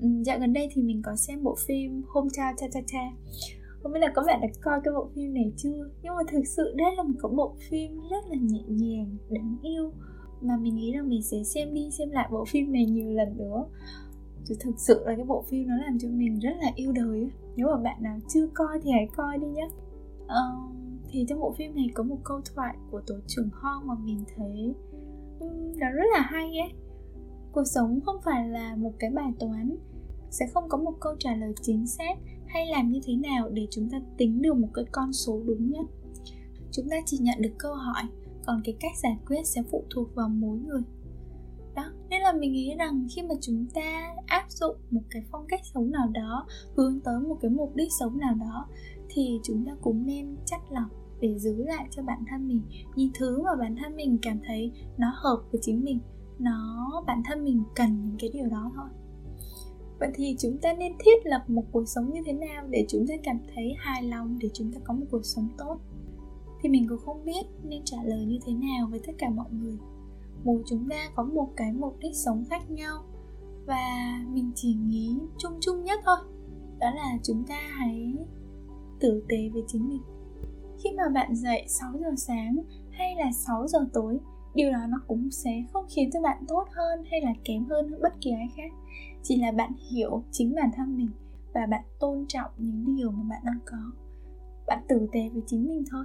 Ừ, 0.00 0.08
dạo 0.26 0.38
gần 0.38 0.52
đây 0.52 0.68
thì 0.72 0.82
mình 0.82 1.02
có 1.04 1.16
xem 1.16 1.42
bộ 1.42 1.56
phim 1.66 2.02
Hometown 2.02 2.54
Cha 2.56 2.66
Cha 2.72 2.80
Cha. 2.86 3.12
Không 3.82 3.92
biết 3.92 4.00
là 4.00 4.12
có 4.14 4.22
bạn 4.26 4.40
đã 4.40 4.48
coi 4.62 4.80
cái 4.84 4.94
bộ 4.94 5.08
phim 5.14 5.34
này 5.34 5.52
chưa? 5.56 5.90
Nhưng 6.02 6.14
mà 6.14 6.22
thực 6.32 6.46
sự 6.46 6.74
đây 6.76 6.96
là 6.96 7.02
một 7.02 7.14
cái 7.22 7.32
bộ 7.36 7.56
phim 7.70 8.00
rất 8.10 8.24
là 8.28 8.36
nhẹ 8.40 8.62
nhàng, 8.68 9.16
đáng 9.30 9.56
yêu. 9.62 9.92
Mà 10.40 10.56
mình 10.56 10.74
nghĩ 10.74 10.92
rằng 10.92 11.08
mình 11.08 11.22
sẽ 11.22 11.44
xem 11.44 11.74
đi 11.74 11.90
xem 11.98 12.10
lại 12.10 12.28
bộ 12.32 12.44
phim 12.44 12.72
này 12.72 12.84
nhiều 12.84 13.10
lần 13.10 13.36
nữa. 13.36 13.64
Chứ 14.44 14.54
thực 14.60 14.74
sự 14.78 15.04
là 15.06 15.16
cái 15.16 15.24
bộ 15.24 15.44
phim 15.48 15.68
nó 15.68 15.76
làm 15.76 15.98
cho 15.98 16.08
mình 16.08 16.38
rất 16.38 16.56
là 16.60 16.72
yêu 16.76 16.92
đời 16.92 17.30
nếu 17.56 17.68
mà 17.68 17.76
bạn 17.76 18.02
nào 18.02 18.18
chưa 18.28 18.46
coi 18.54 18.80
thì 18.82 18.90
hãy 18.90 19.08
coi 19.16 19.38
đi 19.38 19.46
nhé 19.46 19.68
uh, 20.24 20.28
ờ, 20.28 20.42
thì 21.08 21.24
trong 21.28 21.40
bộ 21.40 21.54
phim 21.58 21.74
này 21.74 21.86
có 21.94 22.02
một 22.02 22.18
câu 22.24 22.40
thoại 22.54 22.76
của 22.90 23.00
tổ 23.06 23.14
trưởng 23.26 23.48
Hong 23.52 23.86
mà 23.86 23.94
mình 24.04 24.24
thấy 24.36 24.74
um, 25.40 25.78
nó 25.78 25.90
rất 25.90 26.04
là 26.14 26.20
hay 26.20 26.58
ấy. 26.58 26.72
Cuộc 27.52 27.64
sống 27.64 28.00
không 28.04 28.16
phải 28.24 28.48
là 28.48 28.76
một 28.76 28.92
cái 28.98 29.10
bài 29.10 29.32
toán 29.38 29.76
sẽ 30.30 30.46
không 30.54 30.68
có 30.68 30.78
một 30.78 30.94
câu 31.00 31.16
trả 31.18 31.34
lời 31.34 31.52
chính 31.62 31.86
xác 31.86 32.18
hay 32.46 32.66
làm 32.66 32.90
như 32.90 33.00
thế 33.04 33.16
nào 33.16 33.48
để 33.48 33.66
chúng 33.70 33.90
ta 33.90 34.00
tính 34.16 34.42
được 34.42 34.56
một 34.56 34.68
cái 34.74 34.84
con 34.92 35.12
số 35.12 35.40
đúng 35.46 35.70
nhất. 35.70 35.86
Chúng 36.70 36.88
ta 36.88 36.96
chỉ 37.06 37.18
nhận 37.18 37.42
được 37.42 37.52
câu 37.58 37.74
hỏi 37.74 38.02
còn 38.46 38.60
cái 38.64 38.76
cách 38.80 38.92
giải 39.02 39.18
quyết 39.26 39.46
sẽ 39.46 39.62
phụ 39.70 39.84
thuộc 39.94 40.14
vào 40.14 40.28
mỗi 40.28 40.58
người 40.58 40.82
đó. 41.74 41.84
Nên 42.10 42.20
là 42.20 42.32
mình 42.32 42.52
nghĩ 42.52 42.74
rằng 42.78 43.06
khi 43.14 43.22
mà 43.22 43.34
chúng 43.40 43.66
ta 43.74 44.14
áp 44.26 44.44
dụng 44.48 44.76
một 44.90 45.02
cái 45.10 45.22
phong 45.30 45.46
cách 45.48 45.60
sống 45.74 45.90
nào 45.90 46.08
đó, 46.08 46.46
hướng 46.76 47.00
tới 47.00 47.20
một 47.20 47.36
cái 47.40 47.50
mục 47.50 47.76
đích 47.76 47.92
sống 48.00 48.18
nào 48.18 48.34
đó, 48.34 48.66
thì 49.08 49.40
chúng 49.42 49.64
ta 49.66 49.72
cũng 49.82 50.06
nên 50.06 50.36
chắc 50.46 50.60
lọc 50.72 50.88
để 51.20 51.38
giữ 51.38 51.64
lại 51.64 51.86
cho 51.90 52.02
bản 52.02 52.24
thân 52.30 52.48
mình. 52.48 52.62
Những 52.96 53.10
thứ 53.14 53.42
mà 53.42 53.50
bản 53.60 53.76
thân 53.82 53.96
mình 53.96 54.18
cảm 54.22 54.38
thấy 54.46 54.72
nó 54.98 55.12
hợp 55.16 55.42
với 55.52 55.60
chính 55.62 55.84
mình, 55.84 55.98
nó, 56.38 56.90
bản 57.06 57.22
thân 57.24 57.44
mình 57.44 57.62
cần 57.74 58.04
những 58.04 58.16
cái 58.18 58.30
điều 58.32 58.46
đó 58.46 58.72
thôi. 58.76 58.88
Vậy 60.00 60.10
thì 60.14 60.36
chúng 60.38 60.58
ta 60.58 60.72
nên 60.72 60.92
thiết 60.98 61.26
lập 61.26 61.44
một 61.48 61.64
cuộc 61.72 61.84
sống 61.86 62.12
như 62.12 62.20
thế 62.26 62.32
nào 62.32 62.66
để 62.70 62.86
chúng 62.88 63.06
ta 63.06 63.14
cảm 63.22 63.38
thấy 63.54 63.74
hài 63.78 64.02
lòng, 64.02 64.38
để 64.40 64.48
chúng 64.54 64.72
ta 64.72 64.80
có 64.84 64.94
một 64.94 65.06
cuộc 65.10 65.24
sống 65.24 65.48
tốt? 65.58 65.78
Thì 66.62 66.68
mình 66.68 66.88
cũng 66.88 66.98
không 66.98 67.24
biết 67.24 67.42
nên 67.62 67.82
trả 67.84 67.96
lời 68.04 68.24
như 68.24 68.38
thế 68.46 68.52
nào 68.52 68.88
với 68.90 69.00
tất 69.06 69.12
cả 69.18 69.30
mọi 69.30 69.50
người 69.52 69.78
mỗi 70.44 70.62
chúng 70.66 70.88
ta 70.90 71.10
có 71.14 71.24
một 71.24 71.48
cái 71.56 71.72
mục 71.72 71.96
đích 72.00 72.16
sống 72.24 72.44
khác 72.50 72.70
nhau. 72.70 73.02
Và 73.66 74.20
mình 74.32 74.52
chỉ 74.54 74.74
nghĩ 74.74 75.18
chung 75.38 75.52
chung 75.60 75.84
nhất 75.84 76.00
thôi. 76.04 76.16
Đó 76.78 76.90
là 76.94 77.18
chúng 77.22 77.44
ta 77.48 77.60
hãy 77.70 78.14
tử 79.00 79.24
tế 79.28 79.48
với 79.52 79.62
chính 79.66 79.88
mình. 79.88 80.02
Khi 80.84 80.90
mà 80.96 81.02
bạn 81.14 81.34
dậy 81.34 81.64
6 81.68 81.92
giờ 82.00 82.10
sáng 82.16 82.56
hay 82.90 83.16
là 83.16 83.32
6 83.32 83.66
giờ 83.68 83.78
tối, 83.92 84.18
điều 84.54 84.72
đó 84.72 84.78
nó 84.88 85.00
cũng 85.06 85.30
sẽ 85.30 85.64
không 85.72 85.84
khiến 85.88 86.10
cho 86.12 86.20
bạn 86.22 86.44
tốt 86.48 86.64
hơn 86.70 87.04
hay 87.10 87.20
là 87.20 87.32
kém 87.44 87.64
hơn 87.64 87.90
bất 88.02 88.12
kỳ 88.20 88.30
ai 88.30 88.48
khác. 88.56 88.72
Chỉ 89.22 89.36
là 89.36 89.52
bạn 89.52 89.72
hiểu 89.90 90.22
chính 90.30 90.54
bản 90.54 90.70
thân 90.76 90.96
mình 90.96 91.10
và 91.54 91.66
bạn 91.66 91.84
tôn 92.00 92.24
trọng 92.28 92.50
những 92.58 92.96
điều 92.96 93.10
mà 93.10 93.22
bạn 93.30 93.42
đang 93.44 93.58
có. 93.66 93.90
Bạn 94.66 94.84
tử 94.88 95.08
tế 95.12 95.28
với 95.32 95.42
chính 95.46 95.68
mình 95.68 95.84
thôi. 95.90 96.04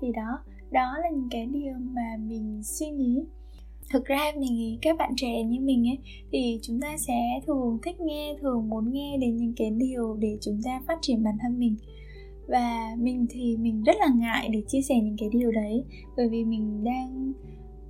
Thì 0.00 0.12
đó 0.12 0.38
đó 0.70 0.98
là 1.02 1.10
những 1.10 1.28
cái 1.30 1.46
điều 1.46 1.74
mà 1.78 2.16
mình 2.20 2.62
suy 2.64 2.90
nghĩ 2.90 3.26
thực 3.90 4.04
ra 4.04 4.32
mình 4.38 4.56
nghĩ 4.56 4.78
các 4.82 4.96
bạn 4.98 5.12
trẻ 5.16 5.42
như 5.42 5.60
mình 5.60 5.88
ấy, 5.88 5.98
thì 6.32 6.58
chúng 6.62 6.80
ta 6.80 6.96
sẽ 6.98 7.40
thường 7.46 7.78
thích 7.82 8.00
nghe, 8.00 8.36
thường 8.40 8.68
muốn 8.68 8.92
nghe 8.92 9.18
đến 9.20 9.36
những 9.36 9.52
cái 9.56 9.70
điều 9.70 10.16
để 10.20 10.38
chúng 10.40 10.60
ta 10.64 10.82
phát 10.86 10.98
triển 11.00 11.22
bản 11.22 11.34
thân 11.42 11.58
mình. 11.58 11.76
Và 12.48 12.96
mình 12.98 13.26
thì 13.30 13.56
mình 13.56 13.82
rất 13.82 13.96
là 14.00 14.08
ngại 14.14 14.48
để 14.52 14.62
chia 14.68 14.82
sẻ 14.82 14.94
những 15.02 15.16
cái 15.18 15.28
điều 15.32 15.52
đấy, 15.52 15.84
bởi 16.16 16.28
vì 16.28 16.44
mình 16.44 16.84
đang 16.84 17.32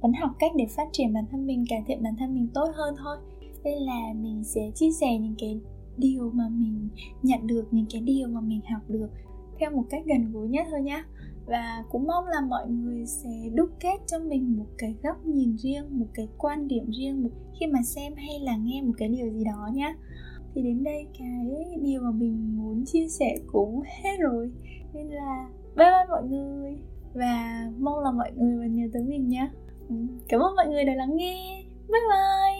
vẫn 0.00 0.12
học 0.12 0.30
cách 0.38 0.52
để 0.56 0.66
phát 0.66 0.88
triển 0.92 1.12
bản 1.12 1.24
thân 1.30 1.46
mình, 1.46 1.64
cải 1.68 1.82
thiện 1.86 2.02
bản 2.02 2.14
thân 2.18 2.34
mình 2.34 2.48
tốt 2.54 2.70
hơn 2.74 2.94
thôi. 2.98 3.16
Nên 3.64 3.82
là 3.82 4.14
mình 4.16 4.44
sẽ 4.44 4.70
chia 4.74 4.90
sẻ 5.00 5.18
những 5.18 5.34
cái 5.38 5.60
điều 5.96 6.30
mà 6.30 6.48
mình 6.48 6.88
nhận 7.22 7.46
được, 7.46 7.64
những 7.70 7.86
cái 7.90 8.00
điều 8.00 8.28
mà 8.28 8.40
mình 8.40 8.60
học 8.72 8.82
được 8.88 9.08
theo 9.60 9.70
một 9.70 9.84
cách 9.90 10.02
gần 10.06 10.32
gũi 10.32 10.48
nhất 10.48 10.66
thôi 10.70 10.82
nhé 10.82 11.02
và 11.46 11.84
cũng 11.90 12.06
mong 12.06 12.26
là 12.26 12.40
mọi 12.48 12.68
người 12.68 13.06
sẽ 13.06 13.30
đúc 13.54 13.70
kết 13.80 13.96
cho 14.06 14.18
mình 14.18 14.58
một 14.58 14.66
cái 14.78 14.94
góc 15.02 15.26
nhìn 15.26 15.56
riêng, 15.56 15.84
một 15.90 16.06
cái 16.14 16.28
quan 16.38 16.68
điểm 16.68 16.90
riêng, 16.90 17.22
một 17.22 17.30
khi 17.60 17.66
mà 17.66 17.78
xem 17.82 18.12
hay 18.16 18.40
là 18.40 18.56
nghe 18.56 18.82
một 18.82 18.92
cái 18.98 19.08
điều 19.08 19.30
gì 19.30 19.44
đó 19.44 19.68
nhé 19.74 19.94
thì 20.54 20.62
đến 20.62 20.84
đây 20.84 21.06
cái 21.18 21.78
điều 21.82 22.02
mà 22.02 22.10
mình 22.10 22.56
muốn 22.56 22.84
chia 22.84 23.08
sẻ 23.08 23.36
cũng 23.46 23.82
hết 24.02 24.16
rồi. 24.20 24.50
Nên 24.94 25.08
là 25.08 25.48
bye 25.76 25.86
bye 25.86 26.06
mọi 26.08 26.22
người. 26.24 26.76
Và 27.14 27.64
mong 27.78 27.98
là 27.98 28.10
mọi 28.10 28.32
người 28.36 28.58
vẫn 28.58 28.74
nhớ 28.74 28.84
tới 28.92 29.02
mình 29.02 29.28
nhé 29.28 29.50
ừ, 29.88 29.94
cảm 30.28 30.40
ơn 30.40 30.56
mọi 30.56 30.68
người 30.68 30.84
đã 30.84 30.94
lắng 30.94 31.16
nghe. 31.16 31.62
Bye 31.88 32.00
bye. 32.10 32.57